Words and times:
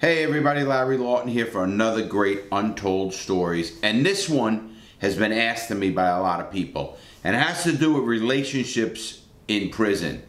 Hey 0.00 0.22
everybody, 0.22 0.62
Larry 0.62 0.96
Lawton 0.96 1.28
here 1.28 1.44
for 1.44 1.64
another 1.64 2.06
great 2.06 2.44
Untold 2.52 3.12
Stories. 3.12 3.80
And 3.82 4.06
this 4.06 4.28
one 4.28 4.76
has 5.00 5.16
been 5.16 5.32
asked 5.32 5.66
to 5.70 5.74
me 5.74 5.90
by 5.90 6.06
a 6.06 6.22
lot 6.22 6.38
of 6.38 6.52
people. 6.52 6.96
And 7.24 7.34
it 7.34 7.40
has 7.40 7.64
to 7.64 7.76
do 7.76 7.94
with 7.94 8.04
relationships 8.04 9.22
in 9.48 9.70
prison. 9.70 10.22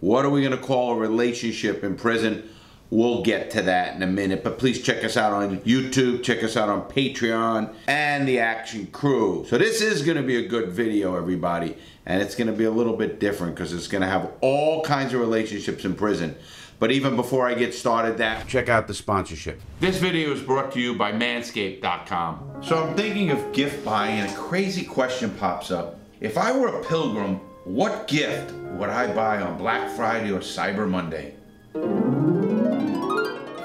What 0.00 0.26
are 0.26 0.30
we 0.30 0.42
going 0.42 0.52
to 0.52 0.62
call 0.62 0.92
a 0.92 0.96
relationship 0.96 1.82
in 1.84 1.96
prison? 1.96 2.50
We'll 2.90 3.22
get 3.22 3.50
to 3.52 3.62
that 3.62 3.96
in 3.96 4.02
a 4.02 4.06
minute. 4.06 4.44
But 4.44 4.58
please 4.58 4.82
check 4.82 5.02
us 5.02 5.16
out 5.16 5.32
on 5.32 5.56
YouTube, 5.60 6.22
check 6.22 6.44
us 6.44 6.54
out 6.54 6.68
on 6.68 6.82
Patreon, 6.82 7.74
and 7.86 8.28
the 8.28 8.40
Action 8.40 8.88
Crew. 8.88 9.46
So 9.48 9.56
this 9.56 9.80
is 9.80 10.02
going 10.02 10.18
to 10.18 10.22
be 10.22 10.36
a 10.36 10.46
good 10.46 10.68
video, 10.68 11.16
everybody. 11.16 11.78
And 12.04 12.20
it's 12.20 12.34
going 12.34 12.48
to 12.48 12.52
be 12.52 12.64
a 12.64 12.70
little 12.70 12.94
bit 12.94 13.20
different 13.20 13.54
because 13.54 13.72
it's 13.72 13.88
going 13.88 14.02
to 14.02 14.08
have 14.08 14.32
all 14.42 14.82
kinds 14.82 15.14
of 15.14 15.20
relationships 15.20 15.86
in 15.86 15.94
prison. 15.94 16.36
But 16.78 16.92
even 16.92 17.16
before 17.16 17.48
I 17.48 17.54
get 17.54 17.74
started 17.74 18.18
that, 18.18 18.46
check 18.46 18.68
out 18.68 18.86
the 18.86 18.94
sponsorship. 18.94 19.60
This 19.80 19.98
video 19.98 20.30
is 20.30 20.40
brought 20.40 20.70
to 20.72 20.80
you 20.80 20.94
by 20.94 21.10
manscaped.com. 21.10 22.62
So 22.62 22.84
I'm 22.84 22.96
thinking 22.96 23.30
of 23.30 23.52
gift 23.52 23.84
buying 23.84 24.20
and 24.20 24.30
a 24.30 24.34
crazy 24.34 24.84
question 24.84 25.30
pops 25.30 25.72
up. 25.72 25.98
If 26.20 26.38
I 26.38 26.56
were 26.56 26.68
a 26.68 26.84
pilgrim, 26.84 27.36
what 27.64 28.06
gift 28.06 28.52
would 28.52 28.90
I 28.90 29.12
buy 29.12 29.40
on 29.40 29.58
Black 29.58 29.90
Friday 29.96 30.30
or 30.30 30.38
Cyber 30.38 30.88
Monday? 30.88 31.34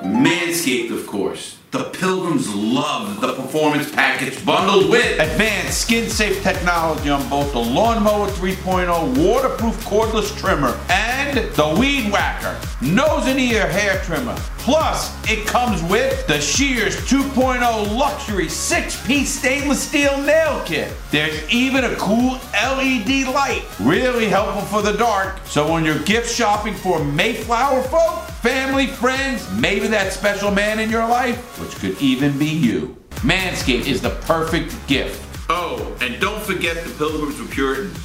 Manscaped, 0.03 0.91
of 0.91 1.05
course. 1.05 1.57
The 1.71 1.85
pilgrims 1.85 2.53
love 2.53 3.19
the 3.19 3.33
performance 3.33 3.91
package 3.91 4.45
bundled 4.45 4.91
with 4.91 5.19
advanced 5.19 5.81
skin 5.81 6.09
safe 6.09 6.43
technology 6.43 7.09
on 7.09 7.27
both 7.29 7.51
the 7.51 7.59
Lawnmower 7.59 8.27
3.0 8.27 9.17
waterproof 9.17 9.75
cordless 9.85 10.37
trimmer 10.37 10.79
and 10.89 11.37
the 11.37 11.75
Weed 11.79 12.11
Whacker 12.11 12.59
nose 12.83 13.25
and 13.27 13.39
ear 13.39 13.67
hair 13.67 14.01
trimmer. 14.03 14.35
Plus, 14.59 15.13
it 15.29 15.47
comes 15.47 15.81
with 15.83 16.25
the 16.27 16.39
Shears 16.39 16.95
2.0 17.07 17.97
luxury 17.97 18.49
six 18.49 19.05
piece 19.05 19.39
stainless 19.39 19.81
steel 19.87 20.17
nail 20.21 20.61
kit. 20.65 20.91
There's 21.11 21.49
even 21.51 21.85
a 21.85 21.95
cool 21.95 22.39
LED 22.53 23.27
light, 23.27 23.63
really 23.79 24.27
helpful 24.27 24.61
for 24.61 24.81
the 24.81 24.97
dark. 24.97 25.39
So 25.45 25.71
when 25.71 25.85
you're 25.85 25.99
gift 25.99 26.33
shopping 26.33 26.73
for 26.73 27.03
Mayflower 27.03 27.83
folk, 27.83 28.21
family, 28.41 28.87
friends, 28.87 29.49
maybe 29.51 29.87
that 29.87 30.13
special 30.13 30.51
man 30.51 30.79
in 30.79 30.89
your 30.89 31.07
life, 31.07 31.59
which 31.59 31.75
could 31.75 32.01
even 32.01 32.37
be 32.37 32.49
you. 32.49 32.97
Manscaped 33.21 33.87
is 33.87 34.01
the 34.01 34.09
perfect 34.21 34.75
gift. 34.87 35.21
Oh, 35.49 35.95
and 36.01 36.19
don't 36.19 36.41
forget 36.41 36.83
the 36.83 36.89
Pilgrims 36.91 37.39
were 37.39 37.47
Puritans. 37.47 37.97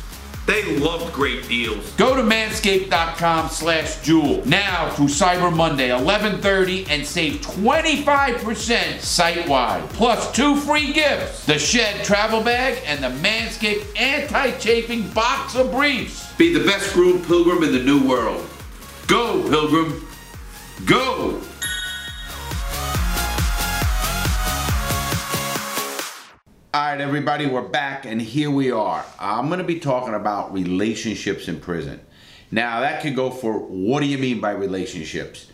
They 0.49 0.79
loved 0.79 1.13
great 1.13 1.47
deals. 1.47 1.93
Go 1.99 2.17
to 2.17 2.23
manscaped.com 2.23 3.51
slash 3.51 4.01
jewel 4.01 4.43
now 4.47 4.89
through 4.93 5.09
Cyber 5.09 5.55
Monday, 5.55 5.93
1130, 5.93 6.87
and 6.89 7.05
save 7.05 7.43
25% 7.43 8.99
site-wide. 9.01 9.87
Plus 9.91 10.33
two 10.33 10.57
free 10.57 10.95
gifts. 10.95 11.45
The 11.45 11.59
Shed 11.59 12.03
travel 12.03 12.43
bag 12.43 12.83
and 12.87 13.05
the 13.05 13.11
Manscaped 13.29 13.95
anti-chafing 14.01 15.11
box 15.11 15.55
of 15.55 15.71
briefs. 15.71 16.33
Be 16.39 16.55
the 16.55 16.65
best 16.65 16.95
groomed 16.95 17.27
pilgrim 17.27 17.63
in 17.63 17.73
the 17.73 17.83
new 17.83 18.09
world. 18.09 18.49
Go, 19.07 19.47
pilgrim. 19.51 20.09
Go! 20.87 21.43
All 26.75 26.83
right, 26.83 27.01
everybody, 27.01 27.47
we're 27.47 27.63
back, 27.63 28.05
and 28.05 28.21
here 28.21 28.51
we 28.51 28.71
are. 28.71 29.03
I'm 29.19 29.47
going 29.47 29.57
to 29.57 29.65
be 29.65 29.81
talking 29.81 30.13
about 30.13 30.53
relationships 30.53 31.49
in 31.49 31.61
prison. 31.61 31.99
Now, 32.51 32.81
that 32.81 33.01
could 33.01 33.17
go 33.17 33.31
for 33.31 33.55
what 33.55 34.01
do 34.01 34.07
you 34.07 34.19
mean 34.19 34.39
by 34.39 34.51
relationships? 34.51 35.47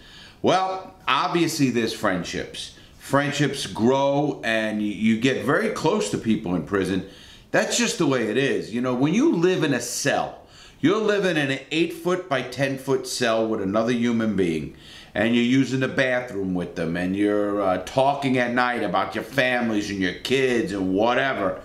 Well, 0.43 0.93
obviously, 1.07 1.71
there's 1.71 1.93
friendships. 1.93 2.77
Friendships 2.99 3.65
grow, 3.69 4.41
and 4.43 4.83
you 4.83 5.21
get 5.21 5.47
very 5.47 5.71
close 5.71 6.11
to 6.11 6.19
people 6.19 6.57
in 6.57 6.65
prison. 6.65 7.09
That's 7.53 7.79
just 7.79 7.99
the 7.99 8.09
way 8.09 8.27
it 8.27 8.37
is. 8.37 8.75
You 8.75 8.81
know, 8.81 8.97
when 8.97 9.15
you 9.15 9.37
live 9.37 9.63
in 9.63 9.73
a 9.73 9.81
cell, 9.81 10.41
you're 10.81 11.01
living 11.01 11.37
in 11.37 11.53
an 11.53 11.61
8 11.71 11.93
foot 11.93 12.29
by 12.29 12.43
10 12.43 12.79
foot 12.79 13.07
cell 13.07 13.47
with 13.47 13.63
another 13.63 13.93
human 13.93 14.35
being 14.35 14.77
and 15.15 15.35
you're 15.35 15.45
using 15.45 15.81
the 15.81 15.89
bathroom 15.89 16.55
with 16.55 16.75
them 16.75 16.97
and 16.97 17.15
you're 17.15 17.63
uh, 17.63 17.79
talking 17.85 18.37
at 18.39 18.53
night 18.53 18.83
about 18.83 19.15
your 19.15 19.25
families 19.25 19.91
and 19.91 20.01
your 20.01 20.15
kids 20.15 20.73
and 20.73 20.93
whatever, 20.93 21.61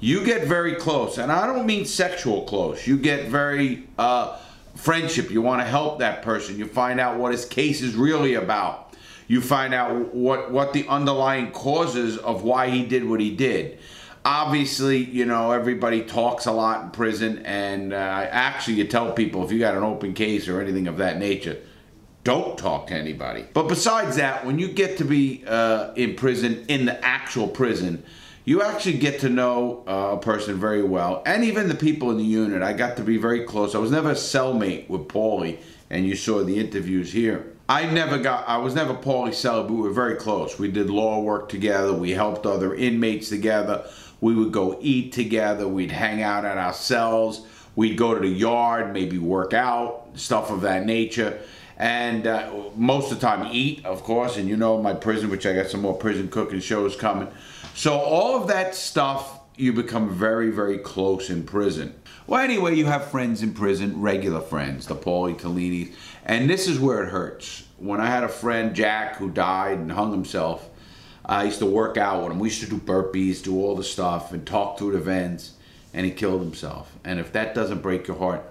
you 0.00 0.24
get 0.24 0.46
very 0.46 0.74
close. 0.74 1.18
And 1.18 1.30
I 1.30 1.46
don't 1.46 1.66
mean 1.66 1.84
sexual 1.84 2.42
close. 2.44 2.86
You 2.86 2.96
get 2.96 3.26
very 3.28 3.86
uh, 3.98 4.38
friendship. 4.74 5.30
You 5.30 5.42
want 5.42 5.60
to 5.60 5.66
help 5.66 5.98
that 5.98 6.22
person. 6.22 6.58
You 6.58 6.66
find 6.66 6.98
out 6.98 7.18
what 7.18 7.32
his 7.32 7.44
case 7.44 7.82
is 7.82 7.94
really 7.94 8.34
about. 8.34 8.94
You 9.28 9.40
find 9.40 9.74
out 9.74 10.14
what, 10.14 10.50
what 10.50 10.72
the 10.72 10.86
underlying 10.88 11.50
causes 11.52 12.16
of 12.18 12.42
why 12.42 12.70
he 12.70 12.84
did 12.84 13.08
what 13.08 13.20
he 13.20 13.34
did 13.34 13.78
obviously, 14.26 15.04
you 15.04 15.26
know, 15.26 15.52
everybody 15.52 16.02
talks 16.02 16.46
a 16.46 16.52
lot 16.52 16.82
in 16.82 16.90
prison, 16.90 17.44
and 17.44 17.92
uh, 17.92 17.96
actually, 17.96 18.74
you 18.74 18.86
tell 18.86 19.12
people 19.12 19.44
if 19.44 19.52
you 19.52 19.58
got 19.58 19.76
an 19.76 19.82
open 19.82 20.14
case 20.14 20.48
or 20.48 20.62
anything 20.62 20.88
of 20.88 20.96
that 20.96 21.18
nature, 21.18 21.58
don't 22.24 22.58
talk 22.58 22.86
to 22.88 22.94
anybody. 22.94 23.44
But 23.52 23.68
besides 23.68 24.16
that, 24.16 24.44
when 24.46 24.58
you 24.58 24.68
get 24.68 24.96
to 24.98 25.04
be 25.04 25.44
uh, 25.46 25.92
in 25.94 26.16
prison, 26.16 26.64
in 26.68 26.86
the 26.86 27.04
actual 27.04 27.46
prison, 27.46 28.02
you 28.46 28.62
actually 28.62 28.98
get 28.98 29.20
to 29.20 29.28
know 29.28 29.84
uh, 29.86 30.16
a 30.16 30.18
person 30.18 30.58
very 30.58 30.82
well, 30.82 31.22
and 31.26 31.44
even 31.44 31.68
the 31.68 31.74
people 31.74 32.10
in 32.10 32.16
the 32.16 32.24
unit. 32.24 32.62
I 32.62 32.72
got 32.72 32.96
to 32.96 33.02
be 33.02 33.18
very 33.18 33.44
close. 33.44 33.74
I 33.74 33.78
was 33.78 33.90
never 33.90 34.10
a 34.10 34.14
cellmate 34.14 34.88
with 34.88 35.08
Paulie, 35.08 35.58
and 35.90 36.06
you 36.06 36.16
saw 36.16 36.42
the 36.42 36.58
interviews 36.58 37.12
here. 37.12 37.46
I 37.68 37.86
never 37.86 38.18
got, 38.18 38.46
I 38.46 38.58
was 38.58 38.74
never 38.74 38.94
Paulie's 38.94 39.36
cellmate, 39.36 39.68
but 39.68 39.74
we 39.74 39.82
were 39.82 39.92
very 39.92 40.16
close. 40.16 40.58
We 40.58 40.70
did 40.70 40.90
law 40.90 41.20
work 41.20 41.48
together, 41.48 41.92
we 41.92 42.10
helped 42.10 42.44
other 42.44 42.74
inmates 42.74 43.28
together, 43.30 43.86
we 44.20 44.34
would 44.34 44.52
go 44.52 44.78
eat 44.80 45.12
together, 45.12 45.66
we'd 45.66 45.90
hang 45.90 46.22
out 46.22 46.44
at 46.44 46.58
our 46.58 46.74
cells, 46.74 47.46
we'd 47.76 47.96
go 47.96 48.14
to 48.14 48.20
the 48.20 48.28
yard, 48.28 48.92
maybe 48.92 49.16
work 49.16 49.54
out, 49.54 50.06
stuff 50.14 50.50
of 50.50 50.60
that 50.62 50.84
nature 50.84 51.40
and 51.76 52.26
uh, 52.26 52.52
most 52.76 53.10
of 53.10 53.20
the 53.20 53.26
time 53.26 53.48
eat, 53.52 53.84
of 53.84 54.02
course. 54.02 54.36
And 54.36 54.48
you 54.48 54.56
know 54.56 54.80
my 54.80 54.94
prison, 54.94 55.30
which 55.30 55.46
I 55.46 55.54
got 55.54 55.68
some 55.68 55.80
more 55.80 55.94
prison 55.94 56.28
cooking 56.28 56.60
shows 56.60 56.96
coming. 56.96 57.28
So 57.74 57.94
all 57.98 58.40
of 58.40 58.48
that 58.48 58.74
stuff, 58.74 59.40
you 59.56 59.72
become 59.72 60.14
very, 60.14 60.50
very 60.50 60.78
close 60.78 61.30
in 61.30 61.44
prison. 61.44 61.94
Well, 62.26 62.40
anyway, 62.40 62.74
you 62.74 62.86
have 62.86 63.10
friends 63.10 63.42
in 63.42 63.52
prison, 63.52 64.00
regular 64.00 64.40
friends, 64.40 64.86
the 64.86 64.94
Paulie 64.94 65.38
Tollinis, 65.38 65.92
and 66.24 66.48
this 66.48 66.66
is 66.66 66.78
where 66.80 67.02
it 67.02 67.10
hurts. 67.10 67.64
When 67.76 68.00
I 68.00 68.06
had 68.06 68.24
a 68.24 68.28
friend, 68.28 68.74
Jack, 68.74 69.16
who 69.16 69.30
died 69.30 69.78
and 69.78 69.92
hung 69.92 70.10
himself, 70.10 70.70
I 71.26 71.44
used 71.44 71.58
to 71.58 71.66
work 71.66 71.96
out 71.96 72.22
with 72.22 72.32
him. 72.32 72.38
We 72.38 72.48
used 72.48 72.62
to 72.62 72.70
do 72.70 72.78
burpees, 72.78 73.42
do 73.42 73.60
all 73.60 73.74
the 73.74 73.84
stuff, 73.84 74.32
and 74.32 74.46
talk 74.46 74.78
through 74.78 74.92
the 74.92 75.00
vents, 75.00 75.52
and 75.92 76.06
he 76.06 76.12
killed 76.12 76.40
himself. 76.40 76.96
And 77.04 77.20
if 77.20 77.32
that 77.32 77.54
doesn't 77.54 77.82
break 77.82 78.06
your 78.08 78.16
heart, 78.16 78.50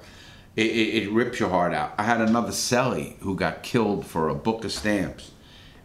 it, 0.56 0.66
it, 0.66 1.03
it, 1.03 1.12
rips 1.12 1.40
your 1.40 1.50
heart 1.50 1.74
out. 1.74 1.94
I 1.97 2.03
had 2.03 2.22
another 2.22 2.52
cellie 2.52 3.18
who 3.19 3.36
got 3.36 3.64
killed 3.64 4.06
for 4.06 4.30
a 4.30 4.36
book 4.36 4.64
of 4.64 4.72
stamps, 4.72 5.31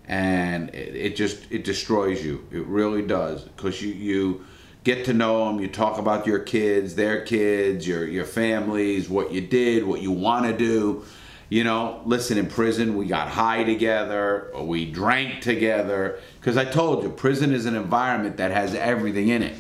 and 0.07 0.69
it, 0.71 0.95
it 0.95 1.17
just 1.17 1.51
it 1.51 1.65
destroys 1.65 2.25
you. 2.25 2.47
It 2.51 2.67
really 2.67 3.03
does 3.03 3.45
because 3.45 3.81
you 3.81 3.93
you 3.93 4.45
get 4.85 5.07
to 5.07 5.15
know 5.15 5.47
them. 5.47 5.61
You 5.61 5.69
talk 5.69 5.99
about 5.99 6.27
your 6.27 6.41
kids, 6.41 6.95
their 6.95 7.25
kids, 7.25 7.89
your 7.89 8.07
your 8.07 8.27
families, 8.27 9.09
what 9.09 9.33
you 9.33 9.41
did, 9.41 9.85
what 9.85 10.03
you 10.03 10.13
want 10.13 10.45
to 10.47 10.57
do. 10.57 11.05
You 11.51 11.65
know, 11.65 12.03
listen, 12.05 12.37
in 12.37 12.47
prison 12.47 12.95
we 12.95 13.07
got 13.07 13.29
high 13.29 13.65
together, 13.65 14.53
we 14.55 14.85
drank 14.85 15.41
together. 15.41 16.19
Because 16.39 16.59
I 16.59 16.67
told 16.67 17.03
you, 17.03 17.09
prison 17.09 17.55
is 17.55 17.65
an 17.65 17.75
environment 17.75 18.37
that 18.37 18.51
has 18.51 18.75
everything 18.75 19.29
in 19.29 19.43
it, 19.43 19.57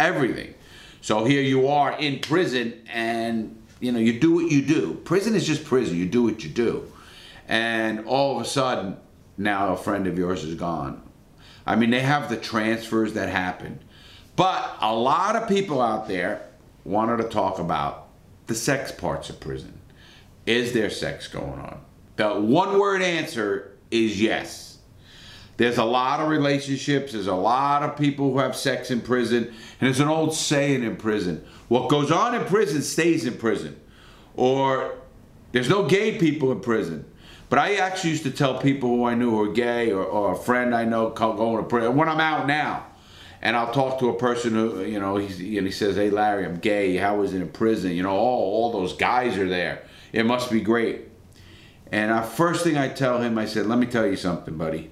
everything. 0.00 0.54
So 1.02 1.26
here 1.26 1.42
you 1.42 1.68
are 1.68 1.96
in 1.98 2.20
prison, 2.20 2.82
and 2.90 3.62
you 3.80 3.92
know, 3.92 3.98
you 3.98 4.18
do 4.18 4.34
what 4.34 4.50
you 4.50 4.62
do. 4.62 4.94
Prison 5.04 5.34
is 5.34 5.46
just 5.46 5.64
prison. 5.64 5.96
You 5.96 6.06
do 6.06 6.22
what 6.22 6.42
you 6.42 6.50
do. 6.50 6.90
And 7.48 8.06
all 8.06 8.36
of 8.36 8.44
a 8.44 8.48
sudden, 8.48 8.96
now 9.36 9.72
a 9.72 9.76
friend 9.76 10.06
of 10.06 10.18
yours 10.18 10.44
is 10.44 10.54
gone. 10.54 11.02
I 11.66 11.76
mean, 11.76 11.90
they 11.90 12.00
have 12.00 12.28
the 12.28 12.36
transfers 12.36 13.14
that 13.14 13.28
happen. 13.28 13.80
But 14.34 14.76
a 14.80 14.94
lot 14.94 15.36
of 15.36 15.48
people 15.48 15.80
out 15.80 16.08
there 16.08 16.46
wanted 16.84 17.18
to 17.18 17.28
talk 17.28 17.58
about 17.58 18.08
the 18.46 18.54
sex 18.54 18.92
parts 18.92 19.28
of 19.30 19.40
prison. 19.40 19.80
Is 20.46 20.72
there 20.72 20.90
sex 20.90 21.26
going 21.28 21.58
on? 21.58 21.80
The 22.16 22.28
one 22.28 22.78
word 22.78 23.02
answer 23.02 23.76
is 23.90 24.20
yes. 24.20 24.78
There's 25.56 25.78
a 25.78 25.84
lot 25.84 26.20
of 26.20 26.28
relationships, 26.28 27.12
there's 27.12 27.26
a 27.26 27.34
lot 27.34 27.82
of 27.82 27.96
people 27.96 28.30
who 28.30 28.38
have 28.38 28.54
sex 28.54 28.90
in 28.90 29.00
prison, 29.00 29.44
and 29.44 29.54
there's 29.80 30.00
an 30.00 30.08
old 30.08 30.34
saying 30.34 30.82
in 30.84 30.96
prison 30.96 31.44
what 31.68 31.88
goes 31.88 32.10
on 32.10 32.34
in 32.34 32.44
prison 32.44 32.82
stays 32.82 33.26
in 33.26 33.36
prison. 33.36 33.80
Or 34.34 34.96
there's 35.52 35.68
no 35.68 35.86
gay 35.86 36.18
people 36.18 36.52
in 36.52 36.60
prison. 36.60 37.04
But 37.48 37.58
I 37.60 37.76
actually 37.76 38.10
used 38.10 38.24
to 38.24 38.30
tell 38.30 38.58
people 38.58 38.88
who 38.88 39.04
I 39.04 39.14
knew 39.14 39.30
who 39.30 39.36
were 39.36 39.52
gay 39.52 39.92
or, 39.92 40.04
or 40.04 40.32
a 40.32 40.36
friend 40.36 40.74
I 40.74 40.84
know 40.84 41.10
going 41.10 41.56
to 41.58 41.62
prison 41.62 41.96
when 41.96 42.08
I'm 42.08 42.20
out 42.20 42.46
now. 42.46 42.86
And 43.42 43.54
I'll 43.54 43.72
talk 43.72 44.00
to 44.00 44.08
a 44.08 44.14
person 44.16 44.54
who, 44.54 44.82
you 44.82 44.98
know, 44.98 45.16
he's, 45.16 45.38
and 45.38 45.66
he 45.66 45.70
says, 45.70 45.96
Hey, 45.96 46.10
Larry, 46.10 46.44
I'm 46.44 46.56
gay. 46.56 46.96
How 46.96 47.16
was 47.16 47.34
it 47.34 47.42
in 47.42 47.48
prison? 47.48 47.92
You 47.92 48.02
know, 48.02 48.10
all, 48.10 48.72
all 48.72 48.72
those 48.72 48.94
guys 48.94 49.38
are 49.38 49.48
there. 49.48 49.84
It 50.12 50.26
must 50.26 50.50
be 50.50 50.60
great. 50.60 51.02
And 51.92 52.10
the 52.10 52.22
first 52.22 52.64
thing 52.64 52.76
I 52.76 52.88
tell 52.88 53.20
him, 53.20 53.38
I 53.38 53.46
said, 53.46 53.66
Let 53.66 53.78
me 53.78 53.86
tell 53.86 54.06
you 54.06 54.16
something, 54.16 54.56
buddy. 54.56 54.90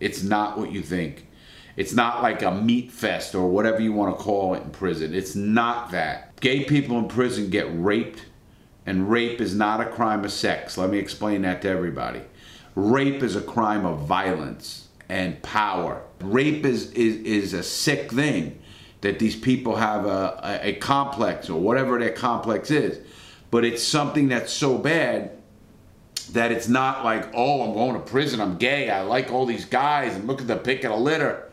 It's 0.00 0.22
not 0.22 0.58
what 0.58 0.72
you 0.72 0.82
think. 0.82 1.28
It's 1.76 1.92
not 1.92 2.22
like 2.22 2.42
a 2.42 2.50
meat 2.50 2.92
fest 2.92 3.34
or 3.34 3.48
whatever 3.48 3.80
you 3.80 3.92
want 3.92 4.16
to 4.16 4.22
call 4.22 4.54
it 4.54 4.62
in 4.62 4.70
prison. 4.70 5.14
It's 5.14 5.34
not 5.34 5.90
that. 5.92 6.38
Gay 6.40 6.64
people 6.64 6.98
in 6.98 7.08
prison 7.08 7.50
get 7.50 7.66
raped, 7.70 8.26
and 8.84 9.10
rape 9.10 9.40
is 9.40 9.54
not 9.54 9.80
a 9.80 9.86
crime 9.86 10.24
of 10.24 10.32
sex. 10.32 10.76
Let 10.76 10.90
me 10.90 10.98
explain 10.98 11.42
that 11.42 11.62
to 11.62 11.68
everybody. 11.68 12.20
Rape 12.74 13.22
is 13.22 13.36
a 13.36 13.40
crime 13.40 13.86
of 13.86 14.00
violence 14.00 14.88
and 15.08 15.42
power. 15.42 16.02
Rape 16.20 16.64
is, 16.64 16.90
is, 16.92 17.16
is 17.16 17.52
a 17.54 17.62
sick 17.62 18.10
thing 18.10 18.58
that 19.02 19.18
these 19.18 19.36
people 19.36 19.76
have 19.76 20.06
a, 20.06 20.40
a, 20.42 20.68
a 20.68 20.72
complex 20.74 21.50
or 21.50 21.60
whatever 21.60 21.98
their 21.98 22.12
complex 22.12 22.70
is. 22.70 22.98
But 23.50 23.64
it's 23.64 23.82
something 23.82 24.28
that's 24.28 24.52
so 24.52 24.78
bad 24.78 25.32
that 26.32 26.52
it's 26.52 26.68
not 26.68 27.04
like, 27.04 27.28
oh, 27.34 27.62
I'm 27.62 27.74
going 27.74 27.94
to 27.94 28.00
prison, 28.00 28.40
I'm 28.40 28.56
gay, 28.56 28.88
I 28.88 29.02
like 29.02 29.30
all 29.30 29.44
these 29.44 29.66
guys, 29.66 30.14
and 30.14 30.26
look 30.26 30.40
at 30.40 30.46
the 30.46 30.56
pick 30.56 30.84
of 30.84 30.92
the 30.92 30.96
litter. 30.96 31.51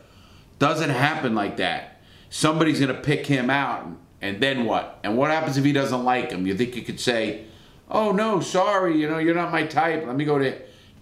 Doesn't 0.60 0.90
happen 0.90 1.34
like 1.34 1.56
that. 1.56 2.00
Somebody's 2.28 2.78
gonna 2.78 2.94
pick 2.94 3.26
him 3.26 3.50
out, 3.50 3.88
and 4.20 4.40
then 4.40 4.64
what? 4.66 5.00
And 5.02 5.16
what 5.16 5.32
happens 5.32 5.56
if 5.56 5.64
he 5.64 5.72
doesn't 5.72 6.04
like 6.04 6.30
him? 6.30 6.46
You 6.46 6.54
think 6.54 6.76
you 6.76 6.82
could 6.82 7.00
say, 7.00 7.46
oh 7.90 8.12
no, 8.12 8.38
sorry, 8.38 8.96
you 8.96 9.08
know, 9.08 9.18
you're 9.18 9.34
not 9.34 9.50
my 9.50 9.66
type, 9.66 10.06
let 10.06 10.14
me 10.14 10.24
go 10.24 10.38
to. 10.38 10.56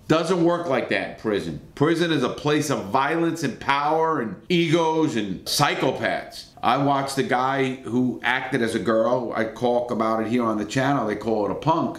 Doesn't 0.06 0.43
work 0.43 0.69
like 0.69 0.88
that 0.88 1.10
in 1.10 1.16
prison. 1.16 1.60
Prison 1.75 2.10
is 2.10 2.22
a 2.22 2.31
place 2.31 2.70
of 2.70 2.87
violence 2.87 3.43
and 3.43 3.60
power 3.60 4.22
and 4.22 4.37
egos 4.49 5.16
and 5.16 5.44
psychopaths. 5.44 6.46
I 6.62 6.78
watched 6.78 7.19
a 7.19 7.22
guy 7.22 7.75
who 7.75 8.19
acted 8.25 8.62
as 8.62 8.75
a 8.75 8.78
girl. 8.78 9.34
I 9.37 9.44
talk 9.44 9.90
about 9.90 10.22
it 10.22 10.28
here 10.28 10.44
on 10.44 10.56
the 10.56 10.64
channel. 10.64 11.06
They 11.06 11.14
call 11.14 11.44
it 11.44 11.50
a 11.50 11.56
punk 11.56 11.99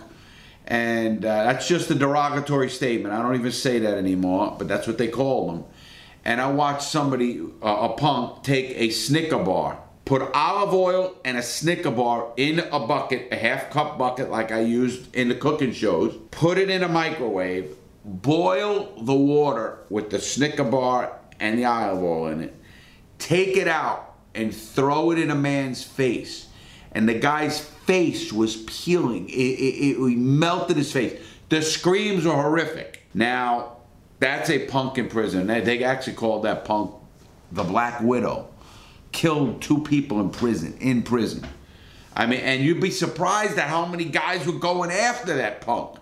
and 0.69 1.25
uh, 1.25 1.45
that's 1.45 1.67
just 1.67 1.89
a 1.89 1.95
derogatory 1.95 2.69
statement. 2.69 3.13
I 3.13 3.23
don't 3.23 3.33
even 3.35 3.51
say 3.51 3.79
that 3.79 3.97
anymore, 3.97 4.55
but 4.57 4.67
that's 4.67 4.85
what 4.85 4.99
they 4.99 5.07
call 5.07 5.51
them. 5.51 5.65
And 6.29 6.39
I 6.39 6.47
watched 6.51 6.83
somebody, 6.83 7.41
uh, 7.63 7.89
a 7.89 7.97
punk, 7.97 8.43
take 8.43 8.69
a 8.75 8.91
Snicker 8.91 9.43
bar, 9.43 9.79
put 10.05 10.21
olive 10.35 10.75
oil 10.75 11.15
and 11.25 11.39
a 11.39 11.41
Snicker 11.41 11.89
bar 11.89 12.33
in 12.37 12.59
a 12.59 12.79
bucket, 12.79 13.29
a 13.31 13.35
half 13.35 13.71
cup 13.71 13.97
bucket 13.97 14.29
like 14.29 14.51
I 14.51 14.59
used 14.59 15.15
in 15.15 15.27
the 15.27 15.33
cooking 15.33 15.71
shows, 15.71 16.15
put 16.29 16.59
it 16.59 16.69
in 16.69 16.83
a 16.83 16.87
microwave, 16.87 17.75
boil 18.05 18.93
the 19.01 19.15
water 19.15 19.79
with 19.89 20.11
the 20.11 20.19
Snicker 20.19 20.65
bar 20.65 21.17
and 21.39 21.57
the 21.57 21.65
olive 21.65 22.03
oil 22.03 22.27
in 22.27 22.41
it, 22.41 22.55
take 23.17 23.57
it 23.57 23.67
out 23.67 24.13
and 24.35 24.53
throw 24.53 25.09
it 25.09 25.17
in 25.17 25.31
a 25.31 25.35
man's 25.35 25.83
face. 25.83 26.47
And 26.91 27.09
the 27.09 27.15
guy's 27.15 27.59
face 27.59 28.31
was 28.31 28.57
peeling. 28.67 29.27
It, 29.29 29.33
it, 29.33 29.97
it, 29.97 30.17
melted 30.19 30.77
his 30.77 30.91
face. 30.91 31.19
The 31.49 31.63
screams 31.63 32.25
were 32.25 32.35
horrific. 32.35 33.07
Now, 33.15 33.77
that's 34.19 34.49
a 34.49 34.65
punk 34.67 34.97
in 34.97 35.09
prison. 35.09 35.47
They, 35.47 35.61
they 35.61 35.83
actually 35.83 36.13
called 36.13 36.43
that 36.43 36.65
punk 36.65 36.93
the 37.51 37.63
Black 37.63 38.01
Widow. 38.01 38.47
Killed 39.11 39.61
two 39.61 39.81
people 39.81 40.19
in 40.19 40.29
prison, 40.29 40.77
in 40.79 41.01
prison. 41.01 41.47
I 42.15 42.25
mean, 42.25 42.41
and 42.41 42.63
you'd 42.63 42.81
be 42.81 42.91
surprised 42.91 43.57
at 43.57 43.69
how 43.69 43.85
many 43.85 44.05
guys 44.05 44.45
were 44.45 44.53
going 44.53 44.91
after 44.91 45.37
that 45.37 45.61
punk. 45.61 45.97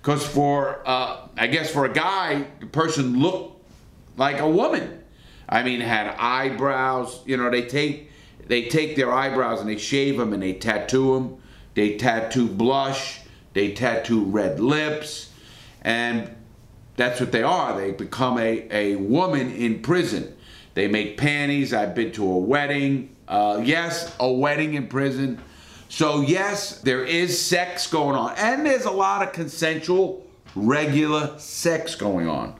Because 0.00 0.26
for, 0.26 0.82
uh, 0.86 1.28
I 1.36 1.46
guess 1.46 1.70
for 1.70 1.84
a 1.84 1.92
guy, 1.92 2.46
the 2.60 2.66
person 2.66 3.20
looked 3.20 3.62
like 4.16 4.40
a 4.40 4.48
woman. 4.48 5.02
I 5.48 5.62
mean, 5.62 5.80
had 5.80 6.14
eyebrows. 6.18 7.20
You 7.26 7.36
know, 7.36 7.50
they 7.50 7.62
take 7.62 8.10
they 8.46 8.64
take 8.64 8.96
their 8.96 9.12
eyebrows 9.12 9.60
and 9.60 9.68
they 9.68 9.76
shave 9.76 10.16
them 10.16 10.32
and 10.32 10.42
they 10.42 10.54
tattoo 10.54 11.14
them. 11.14 11.42
They 11.74 11.96
tattoo 11.96 12.48
blush. 12.48 13.20
They 13.52 13.72
tattoo 13.72 14.24
red 14.24 14.60
lips. 14.60 15.30
And 15.82 16.34
that's 16.98 17.20
what 17.20 17.32
they 17.32 17.42
are. 17.42 17.78
They 17.80 17.92
become 17.92 18.38
a, 18.38 18.68
a 18.70 18.96
woman 18.96 19.50
in 19.52 19.80
prison. 19.80 20.36
They 20.74 20.88
make 20.88 21.16
panties. 21.16 21.72
I've 21.72 21.94
been 21.94 22.12
to 22.12 22.30
a 22.30 22.38
wedding. 22.38 23.16
Uh, 23.26 23.62
yes, 23.64 24.14
a 24.20 24.30
wedding 24.30 24.74
in 24.74 24.88
prison. 24.88 25.40
So, 25.88 26.20
yes, 26.20 26.80
there 26.80 27.04
is 27.04 27.40
sex 27.40 27.86
going 27.86 28.16
on. 28.16 28.34
And 28.36 28.66
there's 28.66 28.84
a 28.84 28.90
lot 28.90 29.22
of 29.22 29.32
consensual, 29.32 30.26
regular 30.54 31.38
sex 31.38 31.94
going 31.94 32.28
on. 32.28 32.54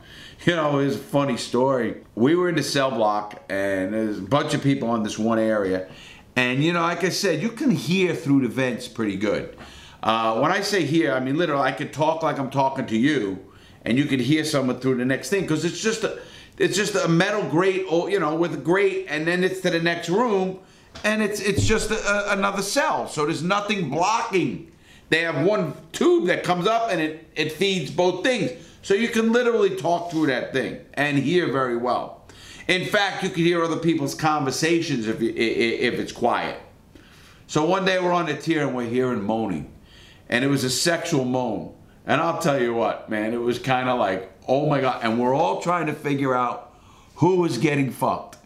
You 0.47 0.55
know, 0.55 0.79
it's 0.79 0.95
a 0.95 0.99
funny 0.99 1.37
story. 1.37 2.03
We 2.15 2.35
were 2.35 2.49
in 2.49 2.55
the 2.55 2.63
cell 2.63 2.91
block, 2.91 3.43
and 3.51 3.93
there's 3.93 4.19
a 4.19 4.23
bunch 4.23 4.55
of 4.55 4.63
people 4.63 4.95
in 4.95 5.03
this 5.03 5.19
one 5.19 5.39
area. 5.39 5.89
And, 6.37 6.63
you 6.63 6.73
know, 6.73 6.81
like 6.81 7.03
I 7.03 7.09
said, 7.09 7.43
you 7.43 7.51
can 7.51 7.73
hear 7.73 8.15
through 8.15 8.43
the 8.43 8.49
vents 8.49 8.87
pretty 8.87 9.17
good. 9.17 9.57
Uh, 10.03 10.39
when 10.39 10.53
I 10.53 10.61
say 10.61 10.85
hear, 10.85 11.13
I 11.13 11.19
mean 11.21 11.37
literally, 11.37 11.63
I 11.63 11.73
could 11.73 11.93
talk 11.93 12.23
like 12.23 12.39
I'm 12.39 12.51
talking 12.51 12.87
to 12.87 12.97
you, 12.97 13.45
and 13.85 13.99
you 13.99 14.05
could 14.05 14.21
hear 14.21 14.45
someone 14.45 14.81
through 14.81 14.97
the 14.97 15.05
next 15.05 15.31
thing, 15.31 15.43
because 15.43 15.65
it's 15.65 15.81
just 15.81 16.05
a, 16.05 16.21
it's 16.59 16.77
just 16.77 16.95
a 16.95 17.09
metal 17.09 17.43
grate, 17.49 17.87
or 17.91 18.11
you 18.11 18.21
know, 18.21 18.35
with 18.35 18.55
a 18.55 18.59
grate, 18.59 19.07
and 19.09 19.27
then 19.27 19.45
it's 19.45 19.61
to 19.61 19.71
the 19.71 19.81
next 19.81 20.09
room, 20.09 20.59
and 21.05 21.23
it's 21.23 21.41
it's 21.41 21.65
just 21.65 21.91
a, 21.91 22.33
another 22.33 22.63
cell. 22.63 23.09
So 23.09 23.25
there's 23.27 23.43
nothing 23.43 23.91
blocking. 23.91 24.73
They 25.11 25.23
have 25.23 25.47
one 25.47 25.75
tube 25.93 26.27
that 26.27 26.45
comes 26.45 26.67
up, 26.67 26.91
and 26.91 27.01
it 27.01 27.31
it 27.35 27.53
feeds 27.53 27.91
both 27.91 28.25
things. 28.25 28.51
So 28.83 28.95
you 28.95 29.09
can 29.09 29.33
literally 29.33 29.77
talk 29.77 30.11
through 30.11 30.27
that 30.29 30.53
thing 30.53 30.81
and 30.95 31.19
hear 31.19 31.51
very 31.53 31.77
well. 31.77 32.25
In 32.69 32.87
fact, 32.87 33.23
you 33.23 33.31
can 33.31 33.45
hear 33.45 33.65
other 33.65 33.79
people's 33.79 34.15
conversations 34.15 35.09
if, 35.09 35.21
you, 35.23 35.31
if 35.31 35.95
it's 35.95 36.13
quiet. 36.13 36.61
So 37.47 37.65
one 37.65 37.85
day 37.85 37.99
we're 37.99 38.13
on 38.13 38.27
the 38.27 38.35
tier 38.35 38.67
and 38.67 38.77
we're 38.77 38.89
hearing 38.89 39.23
moaning. 39.23 39.73
And 40.29 40.45
it 40.45 40.49
was 40.49 40.65
a 40.65 40.71
sexual 40.71 41.25
moan. 41.25 41.75
And 42.09 42.23
I'll 42.23 42.41
tell 42.41 42.61
you 42.61 42.73
what, 42.73 43.11
man, 43.11 43.35
it 43.35 43.41
was 43.41 43.59
kind 43.59 43.89
of 43.89 43.99
like, 43.99 44.33
oh 44.49 44.67
my 44.67 44.81
God. 44.81 45.01
And 45.05 45.21
we're 45.21 45.35
all 45.35 45.61
trying 45.61 45.87
to 45.87 45.93
figure 45.93 46.35
out 46.35 46.75
who 47.17 47.37
was 47.37 47.59
getting 47.59 47.91
fucked. 47.91 48.39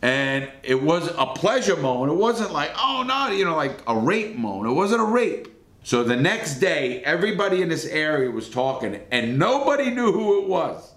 And 0.00 0.48
it 0.62 0.80
was 0.80 1.08
a 1.18 1.26
pleasure 1.26 1.76
moan. 1.76 2.08
It 2.08 2.14
wasn't 2.14 2.52
like, 2.52 2.70
oh 2.78 3.04
no, 3.06 3.28
you 3.34 3.44
know, 3.44 3.56
like 3.56 3.82
a 3.86 3.96
rape 3.96 4.36
moan. 4.36 4.64
It 4.64 4.72
wasn't 4.72 5.02
a 5.02 5.04
rape. 5.04 5.48
So 5.82 6.04
the 6.04 6.16
next 6.16 6.60
day, 6.60 7.02
everybody 7.02 7.62
in 7.62 7.68
this 7.68 7.84
area 7.84 8.30
was 8.30 8.48
talking, 8.48 9.00
and 9.10 9.38
nobody 9.38 9.90
knew 9.90 10.12
who 10.12 10.42
it 10.42 10.48
was 10.48 10.92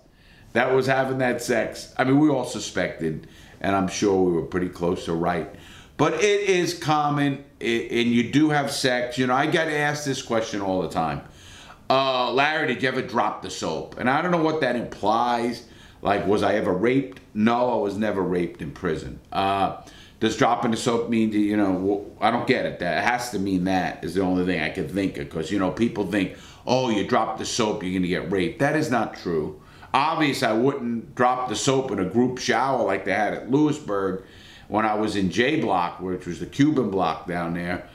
that 0.51 0.73
was 0.73 0.85
having 0.85 1.17
that 1.19 1.41
sex. 1.41 1.93
I 1.97 2.03
mean, 2.03 2.19
we 2.19 2.29
all 2.29 2.45
suspected, 2.45 3.27
and 3.59 3.75
I'm 3.75 3.87
sure 3.87 4.21
we 4.21 4.33
were 4.33 4.43
pretty 4.45 4.69
close 4.69 5.05
to 5.05 5.13
right. 5.13 5.49
But 5.95 6.15
it 6.15 6.49
is 6.49 6.77
common, 6.77 7.45
and 7.59 8.07
you 8.09 8.31
do 8.31 8.49
have 8.49 8.71
sex. 8.71 9.17
You 9.17 9.27
know, 9.27 9.33
I 9.33 9.47
get 9.47 9.69
asked 9.69 10.05
this 10.05 10.21
question 10.21 10.61
all 10.61 10.81
the 10.81 10.89
time. 10.89 11.21
Uh, 11.93 12.31
Larry, 12.31 12.65
did 12.65 12.81
you 12.81 12.89
ever 12.89 13.03
drop 13.03 13.43
the 13.43 13.51
soap? 13.51 13.99
And 13.99 14.09
I 14.09 14.23
don't 14.23 14.31
know 14.31 14.41
what 14.41 14.61
that 14.61 14.75
implies. 14.75 15.67
Like, 16.01 16.25
was 16.25 16.41
I 16.41 16.55
ever 16.55 16.73
raped? 16.73 17.19
No, 17.35 17.71
I 17.71 17.75
was 17.83 17.97
never 17.97 18.23
raped 18.23 18.63
in 18.63 18.71
prison. 18.71 19.19
Uh, 19.31 19.79
does 20.19 20.35
dropping 20.35 20.71
the 20.71 20.77
soap 20.77 21.11
mean, 21.11 21.31
you 21.33 21.55
know, 21.55 22.11
I 22.19 22.31
don't 22.31 22.47
get 22.47 22.65
it. 22.65 22.79
That 22.79 23.03
has 23.03 23.29
to 23.29 23.37
mean 23.37 23.65
that 23.65 24.03
is 24.03 24.15
the 24.15 24.21
only 24.21 24.43
thing 24.43 24.59
I 24.59 24.71
can 24.71 24.87
think 24.87 25.19
of. 25.19 25.25
Because, 25.25 25.51
you 25.51 25.59
know, 25.59 25.69
people 25.69 26.07
think, 26.07 26.35
oh, 26.65 26.89
you 26.89 27.05
drop 27.05 27.37
the 27.37 27.45
soap, 27.45 27.83
you're 27.83 27.91
going 27.91 28.01
to 28.01 28.07
get 28.07 28.31
raped. 28.31 28.57
That 28.57 28.75
is 28.75 28.89
not 28.89 29.15
true. 29.15 29.61
Obviously, 29.93 30.47
I 30.47 30.53
wouldn't 30.53 31.13
drop 31.13 31.47
the 31.47 31.55
soap 31.55 31.91
in 31.91 31.99
a 31.99 32.05
group 32.05 32.39
shower 32.39 32.83
like 32.83 33.05
they 33.05 33.13
had 33.13 33.35
at 33.35 33.51
Lewisburg 33.51 34.23
when 34.67 34.83
I 34.83 34.95
was 34.95 35.15
in 35.15 35.29
J 35.29 35.61
Block, 35.61 35.99
which 35.99 36.25
was 36.25 36.39
the 36.39 36.47
Cuban 36.47 36.89
block 36.89 37.27
down 37.27 37.53
there. 37.53 37.87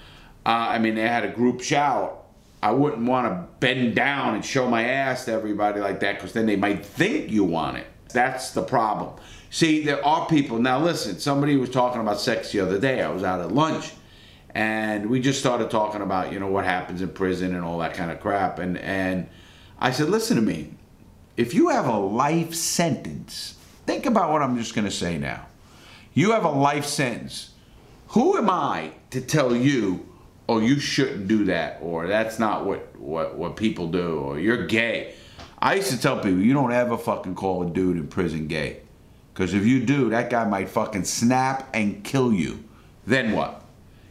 Uh, 0.47 0.69
I 0.71 0.79
mean, 0.79 0.95
they 0.95 1.09
had 1.09 1.25
a 1.25 1.33
group 1.33 1.63
shower. 1.63 2.15
I 2.63 2.73
wouldn't 2.73 3.07
want 3.07 3.27
to 3.29 3.47
bend 3.61 3.95
down 3.95 4.35
and 4.35 4.45
show 4.45 4.69
my 4.69 4.85
ass 4.85 5.27
to 5.27 5.33
everybody 5.33 5.81
like 5.81 6.01
that 6.01 6.17
because 6.17 6.33
then 6.33 6.47
they 6.47 6.57
might 6.57 6.85
think 6.85 7.31
you 7.31 7.45
want 7.45 7.77
it. 7.77 7.87
That's 8.13 8.51
the 8.51 8.63
problem. 8.63 9.15
See, 9.51 9.85
there 9.85 10.05
are 10.05 10.27
people. 10.27 10.59
Now, 10.59 10.81
listen, 10.81 11.19
somebody 11.19 11.57
was 11.57 11.71
talking 11.71 12.01
about 12.01 12.21
sex 12.21 12.53
the 12.53 12.61
other 12.61 12.79
day. 12.79 13.03
I 13.03 13.11
was 13.11 13.23
out 13.23 13.41
at 13.41 13.53
lunch 13.53 13.93
and 14.55 15.09
we 15.09 15.21
just 15.21 15.39
started 15.39 15.71
talking 15.71 16.01
about, 16.01 16.33
you 16.33 16.41
know, 16.41 16.49
what 16.49 16.65
happens 16.65 17.01
in 17.01 17.11
prison 17.11 17.55
and 17.55 17.65
all 17.65 17.79
that 17.79 17.95
kind 17.95 18.11
of 18.11 18.21
crap. 18.21 18.59
And, 18.59 18.77
and 18.79 19.29
I 19.79 19.93
said, 19.93 20.09
listen 20.09 20.37
to 20.37 20.43
me. 20.43 20.75
If 21.37 21.55
you 21.55 21.69
have 21.69 21.87
a 21.87 21.97
life 21.97 22.55
sentence, 22.55 23.57
think 23.87 24.07
about 24.07 24.33
what 24.33 24.43
I'm 24.43 24.59
just 24.59 24.75
going 24.75 24.87
to 24.87 24.91
say 24.91 25.17
now. 25.17 25.47
You 26.13 26.33
have 26.33 26.45
a 26.45 26.51
life 26.51 26.85
sentence. 26.85 27.51
Who 28.09 28.37
am 28.37 28.51
I 28.51 28.93
to 29.11 29.21
tell 29.21 29.55
you, 29.55 30.09
oh, 30.49 30.61
you 30.61 30.81
shouldn't 30.81 31.29
do 31.29 31.45
that, 31.45 31.79
or 31.83 32.07
that's 32.07 32.39
not 32.39 32.65
what, 32.65 32.99
what, 32.99 33.37
what 33.37 33.57
people 33.57 33.89
do, 33.89 34.19
or 34.19 34.39
you're 34.39 34.67
gay? 34.67 35.15
I 35.59 35.75
used 35.75 35.91
to 35.91 36.01
tell 36.01 36.17
people, 36.17 36.39
you 36.39 36.55
don't 36.55 36.73
ever 36.73 36.97
fucking 36.97 37.35
call 37.35 37.63
a 37.65 37.71
dude 37.71 37.97
in 37.97 38.07
prison 38.09 38.47
gay. 38.47 38.81
Because 39.35 39.55
if 39.55 39.67
you 39.67 39.85
do, 39.85 40.11
that 40.11 40.31
guy 40.31 40.45
might 40.45 40.69
fucking 40.69 41.05
snap 41.05 41.69
and 41.75 42.03
kill 42.03 42.33
you. 42.33 42.65
Then 43.07 43.33
what? 43.33 43.65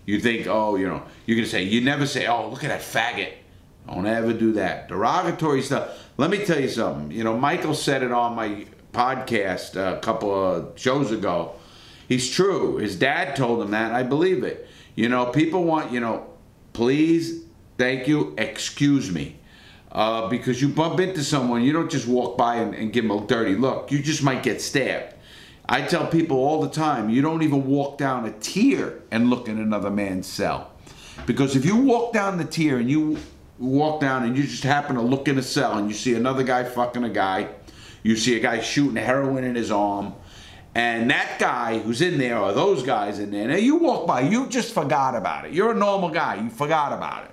You 0.06 0.20
think, 0.20 0.48
oh, 0.48 0.76
you 0.76 0.88
know, 0.88 1.04
you're 1.26 1.38
to 1.38 1.46
say, 1.46 1.64
you 1.64 1.82
never 1.82 2.06
say, 2.06 2.28
oh, 2.28 2.50
look 2.50 2.64
at 2.64 2.70
that 2.70 2.82
faggot. 2.82 3.34
Don't 3.88 4.06
ever 4.06 4.34
do 4.34 4.54
that. 4.54 4.88
Derogatory 4.88 5.62
stuff. 5.62 5.98
Let 6.18 6.30
me 6.30 6.46
tell 6.46 6.60
you 6.60 6.70
something. 6.70 7.12
You 7.12 7.24
know, 7.24 7.38
Michael 7.38 7.74
said 7.74 8.04
it 8.04 8.12
on 8.12 8.36
my 8.36 8.66
podcast 8.94 9.76
a 9.76 10.00
couple 10.00 10.34
of 10.34 10.80
shows 10.80 11.12
ago. 11.12 11.56
He's 12.08 12.30
true. 12.30 12.78
His 12.78 12.98
dad 12.98 13.36
told 13.36 13.62
him 13.62 13.72
that. 13.72 13.92
I 13.92 14.04
believe 14.04 14.44
it. 14.44 14.68
You 14.98 15.10
know, 15.10 15.28
people 15.28 15.64
want, 15.64 15.92
you 15.92 16.00
know, 16.00 16.26
please, 16.74 17.44
thank 17.78 18.08
you, 18.08 18.34
excuse 18.36 19.12
me. 19.12 19.38
Uh, 19.92 20.28
because 20.28 20.60
you 20.60 20.70
bump 20.70 21.00
into 21.00 21.24
someone, 21.24 21.62
you 21.62 21.72
don't 21.72 21.92
just 21.92 22.08
walk 22.08 22.36
by 22.36 22.56
and, 22.56 22.74
and 22.74 22.92
give 22.92 23.08
them 23.08 23.16
a 23.16 23.26
dirty 23.28 23.56
look. 23.56 23.92
You 23.92 24.02
just 24.02 24.24
might 24.24 24.42
get 24.42 24.60
stabbed. 24.60 25.14
I 25.70 25.84
tell 25.84 26.08
people 26.08 26.38
all 26.38 26.64
the 26.64 26.70
time, 26.70 27.12
you 27.12 27.22
don't 27.22 27.44
even 27.44 27.68
walk 27.68 28.00
down 28.00 28.26
a 28.26 28.32
tier 28.40 29.04
and 29.12 29.30
look 29.30 29.48
in 29.48 29.60
another 29.60 29.92
man's 29.92 30.26
cell. 30.26 30.72
Because 31.28 31.56
if 31.56 31.64
you 31.64 31.76
walk 31.76 32.12
down 32.12 32.40
the 32.40 32.46
tier 32.46 32.80
and 32.80 32.90
you 32.90 33.20
walk 33.60 34.02
down 34.02 34.24
and 34.24 34.36
you 34.36 34.46
just 34.46 34.64
happen 34.64 34.96
to 34.96 35.02
look 35.04 35.28
in 35.28 35.38
a 35.38 35.44
cell 35.44 35.78
and 35.78 35.88
you 35.90 35.94
see 35.94 36.16
another 36.16 36.42
guy 36.42 36.64
fucking 36.64 37.04
a 37.04 37.10
guy, 37.10 37.50
you 38.02 38.16
see 38.16 38.36
a 38.36 38.40
guy 38.40 38.62
shooting 38.62 38.96
heroin 38.96 39.44
in 39.44 39.54
his 39.54 39.70
arm, 39.70 40.16
and 40.78 41.10
that 41.10 41.40
guy 41.40 41.80
who's 41.80 42.04
in 42.04 42.20
there 42.20 42.38
or 42.38 42.54
those 42.54 42.84
guys 42.84 43.18
in 43.18 43.32
there, 43.32 43.48
now 43.48 43.56
you 43.56 43.78
walk 43.78 44.06
by, 44.06 44.22
you 44.22 44.46
just 44.46 44.76
forgot 44.76 45.16
about 45.16 45.46
it. 45.46 45.52
You're 45.52 45.72
a 45.72 45.76
normal 45.76 46.10
guy, 46.10 46.36
you 46.36 46.52
forgot 46.52 46.94
about 46.94 47.26
it. 47.26 47.32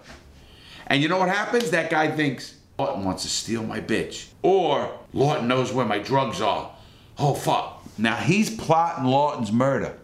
And 0.87 1.03
you 1.03 1.11
know 1.11 1.19
what 1.19 1.29
happens? 1.29 1.71
That 1.71 1.91
guy 1.91 2.11
thinks, 2.11 2.55
Lawton 2.79 3.05
wants 3.05 3.23
to 3.25 3.29
steal 3.29 3.63
my 3.63 3.81
bitch. 3.81 4.29
Or 4.41 4.99
Lawton 5.13 5.47
knows 5.47 5.75
where 5.75 5.85
my 5.85 5.99
drugs 5.99 6.41
are. 6.41 6.75
Oh 7.19 7.35
fuck. 7.35 7.83
Now 7.99 8.17
he's 8.17 8.49
plotting 8.49 9.05
Lawton's 9.05 9.53
murder. 9.53 9.99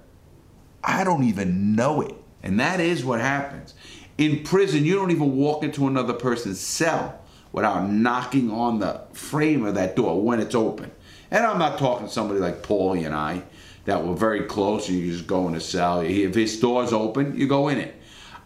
I 0.84 1.02
don't 1.02 1.24
even 1.24 1.74
know 1.74 2.02
it. 2.02 2.14
And 2.42 2.60
that 2.60 2.78
is 2.78 3.06
what 3.06 3.20
happens. 3.20 3.72
In 4.18 4.44
prison, 4.44 4.84
you 4.84 4.96
don't 4.96 5.12
even 5.12 5.36
walk 5.36 5.64
into 5.64 5.86
another 5.86 6.12
person's 6.12 6.60
cell 6.60 7.18
without 7.52 7.88
knocking 7.88 8.50
on 8.50 8.80
the 8.80 9.00
frame 9.14 9.64
of 9.64 9.76
that 9.76 9.96
door 9.96 10.20
when 10.22 10.40
it's 10.40 10.54
open. 10.54 10.90
And 11.30 11.46
I'm 11.46 11.58
not 11.58 11.78
talking 11.78 12.08
somebody 12.08 12.40
like 12.40 12.62
Paulie 12.62 13.06
and 13.06 13.14
I 13.14 13.42
that 13.84 14.04
were 14.04 14.14
very 14.14 14.42
close 14.44 14.88
and 14.88 14.98
you 14.98 15.12
just 15.12 15.26
go 15.26 15.48
in 15.48 15.54
a 15.54 15.60
cell. 15.60 16.00
If 16.00 16.34
his 16.34 16.58
door's 16.58 16.92
open, 16.92 17.36
you 17.36 17.46
go 17.46 17.68
in 17.68 17.78
it. 17.78 17.94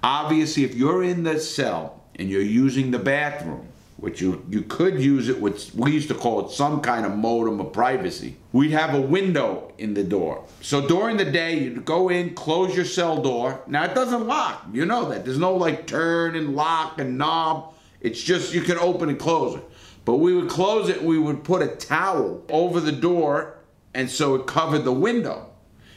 Obviously, 0.03 0.65
if 0.65 0.75
you're 0.75 1.03
in 1.03 1.23
the 1.23 1.41
cell 1.41 2.03
and 2.17 2.29
you're 2.29 2.43
using 2.43 2.91
the 2.91 2.99
bathroom, 2.99 3.69
which 3.97 4.21
you, 4.21 4.45
you 4.51 4.61
could 4.63 5.01
use 5.01 5.29
it 5.29 5.41
with, 5.41 5.75
we 5.75 5.93
used 5.93 6.09
to 6.09 6.15
call 6.15 6.47
it 6.47 6.53
some 6.53 6.83
kind 6.83 7.07
of 7.07 7.17
modem 7.17 7.59
of 7.59 7.73
privacy. 7.73 8.37
We'd 8.53 8.73
have 8.73 8.95
a 8.95 9.01
window 9.01 9.73
in 9.79 9.95
the 9.95 10.05
door. 10.05 10.45
So 10.61 10.87
during 10.87 11.17
the 11.17 11.25
day, 11.25 11.59
you'd 11.59 11.87
go 11.87 12.11
in, 12.11 12.35
close 12.35 12.77
your 12.77 12.85
cell 12.85 13.23
door. 13.23 13.63
Now 13.67 13.85
it 13.85 13.95
doesn't 13.95 14.27
lock, 14.27 14.67
you 14.73 14.85
know 14.85 15.09
that. 15.09 15.25
There's 15.25 15.39
no 15.39 15.55
like 15.55 15.87
turn 15.87 16.37
and 16.37 16.55
lock 16.55 17.01
and 17.01 17.17
knob. 17.17 17.73
It's 18.03 18.23
just 18.23 18.53
you 18.53 18.61
can 18.61 18.77
open 18.77 19.09
and 19.09 19.19
close 19.19 19.57
it. 19.57 19.65
But 20.05 20.17
we 20.17 20.35
would 20.35 20.51
close 20.51 20.89
it, 20.89 21.03
we 21.03 21.19
would 21.19 21.45
put 21.45 21.63
a 21.63 21.69
towel 21.69 22.45
over 22.49 22.81
the 22.81 22.93
door, 22.93 23.59
and 23.95 24.11
so 24.11 24.35
it 24.35 24.47
covered 24.47 24.85
the 24.85 24.93
window. 24.93 25.51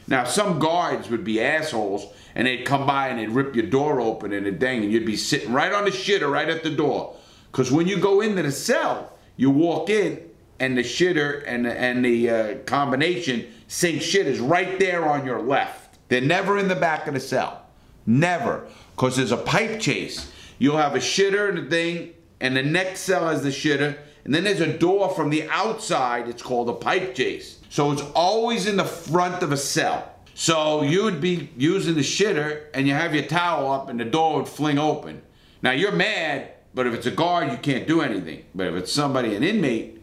Now, 0.06 0.24
some 0.24 0.58
guards 0.58 1.10
would 1.10 1.24
be 1.24 1.42
assholes, 1.42 2.06
and 2.34 2.46
they'd 2.46 2.64
come 2.64 2.86
by 2.86 3.08
and 3.08 3.18
they'd 3.18 3.28
rip 3.28 3.54
your 3.54 3.66
door 3.66 4.00
open 4.00 4.32
and 4.32 4.46
a 4.46 4.52
dang, 4.52 4.82
and 4.82 4.92
you'd 4.92 5.04
be 5.04 5.16
sitting 5.16 5.52
right 5.52 5.72
on 5.72 5.84
the 5.84 5.90
shitter 5.90 6.30
right 6.30 6.48
at 6.48 6.62
the 6.62 6.70
door. 6.70 7.14
Because 7.52 7.70
when 7.70 7.86
you 7.86 7.98
go 7.98 8.20
into 8.22 8.42
the 8.42 8.52
cell, 8.52 9.12
you 9.36 9.50
walk 9.50 9.90
in, 9.90 10.22
and 10.60 10.76
the 10.76 10.82
shitter 10.82 11.44
and 11.46 11.66
the, 11.66 11.78
and 11.78 12.04
the 12.04 12.30
uh, 12.30 12.54
combination 12.64 13.46
sink 13.68 14.02
shit 14.02 14.26
is 14.26 14.40
right 14.40 14.78
there 14.78 15.08
on 15.08 15.24
your 15.24 15.40
left. 15.40 15.98
They're 16.08 16.20
never 16.20 16.58
in 16.58 16.68
the 16.68 16.74
back 16.74 17.06
of 17.06 17.14
the 17.14 17.20
cell. 17.20 17.66
Never. 18.06 18.66
Because 18.96 19.16
there's 19.16 19.32
a 19.32 19.36
pipe 19.36 19.78
chase. 19.78 20.32
You'll 20.58 20.78
have 20.78 20.94
a 20.94 20.98
shitter 20.98 21.50
and 21.50 21.58
a 21.58 21.70
thing, 21.70 22.14
and 22.40 22.56
the 22.56 22.62
next 22.62 23.00
cell 23.00 23.28
has 23.28 23.42
the 23.42 23.48
shitter, 23.48 23.96
and 24.24 24.34
then 24.34 24.44
there's 24.44 24.60
a 24.60 24.78
door 24.78 25.10
from 25.10 25.30
the 25.30 25.48
outside. 25.48 26.28
It's 26.28 26.42
called 26.42 26.68
a 26.68 26.74
pipe 26.74 27.14
chase. 27.14 27.60
So 27.70 27.92
it's 27.92 28.02
always 28.14 28.66
in 28.66 28.76
the 28.76 28.84
front 28.84 29.42
of 29.42 29.52
a 29.52 29.56
cell. 29.56 30.14
So 30.34 30.82
you 30.82 31.02
would 31.02 31.20
be 31.20 31.50
using 31.56 31.94
the 31.94 32.02
shitter, 32.02 32.66
and 32.74 32.86
you 32.86 32.94
have 32.94 33.14
your 33.14 33.24
towel 33.24 33.72
up, 33.72 33.88
and 33.88 33.98
the 33.98 34.04
door 34.04 34.36
would 34.36 34.48
fling 34.48 34.78
open. 34.78 35.22
Now 35.62 35.72
you're 35.72 35.92
mad, 35.92 36.52
but 36.74 36.86
if 36.86 36.94
it's 36.94 37.06
a 37.06 37.10
guard, 37.10 37.50
you 37.50 37.58
can't 37.58 37.88
do 37.88 38.02
anything. 38.02 38.44
But 38.54 38.68
if 38.68 38.74
it's 38.74 38.92
somebody, 38.92 39.34
an 39.34 39.42
inmate, 39.42 40.00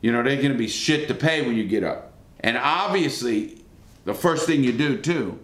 you 0.00 0.12
know, 0.12 0.22
they're 0.22 0.36
going 0.36 0.52
to 0.52 0.58
be 0.58 0.68
shit 0.68 1.08
to 1.08 1.14
pay 1.14 1.44
when 1.44 1.56
you 1.56 1.66
get 1.66 1.82
up. 1.82 2.12
And 2.40 2.56
obviously, 2.56 3.64
the 4.04 4.14
first 4.14 4.46
thing 4.46 4.62
you 4.62 4.72
do 4.72 4.96
too 4.96 5.40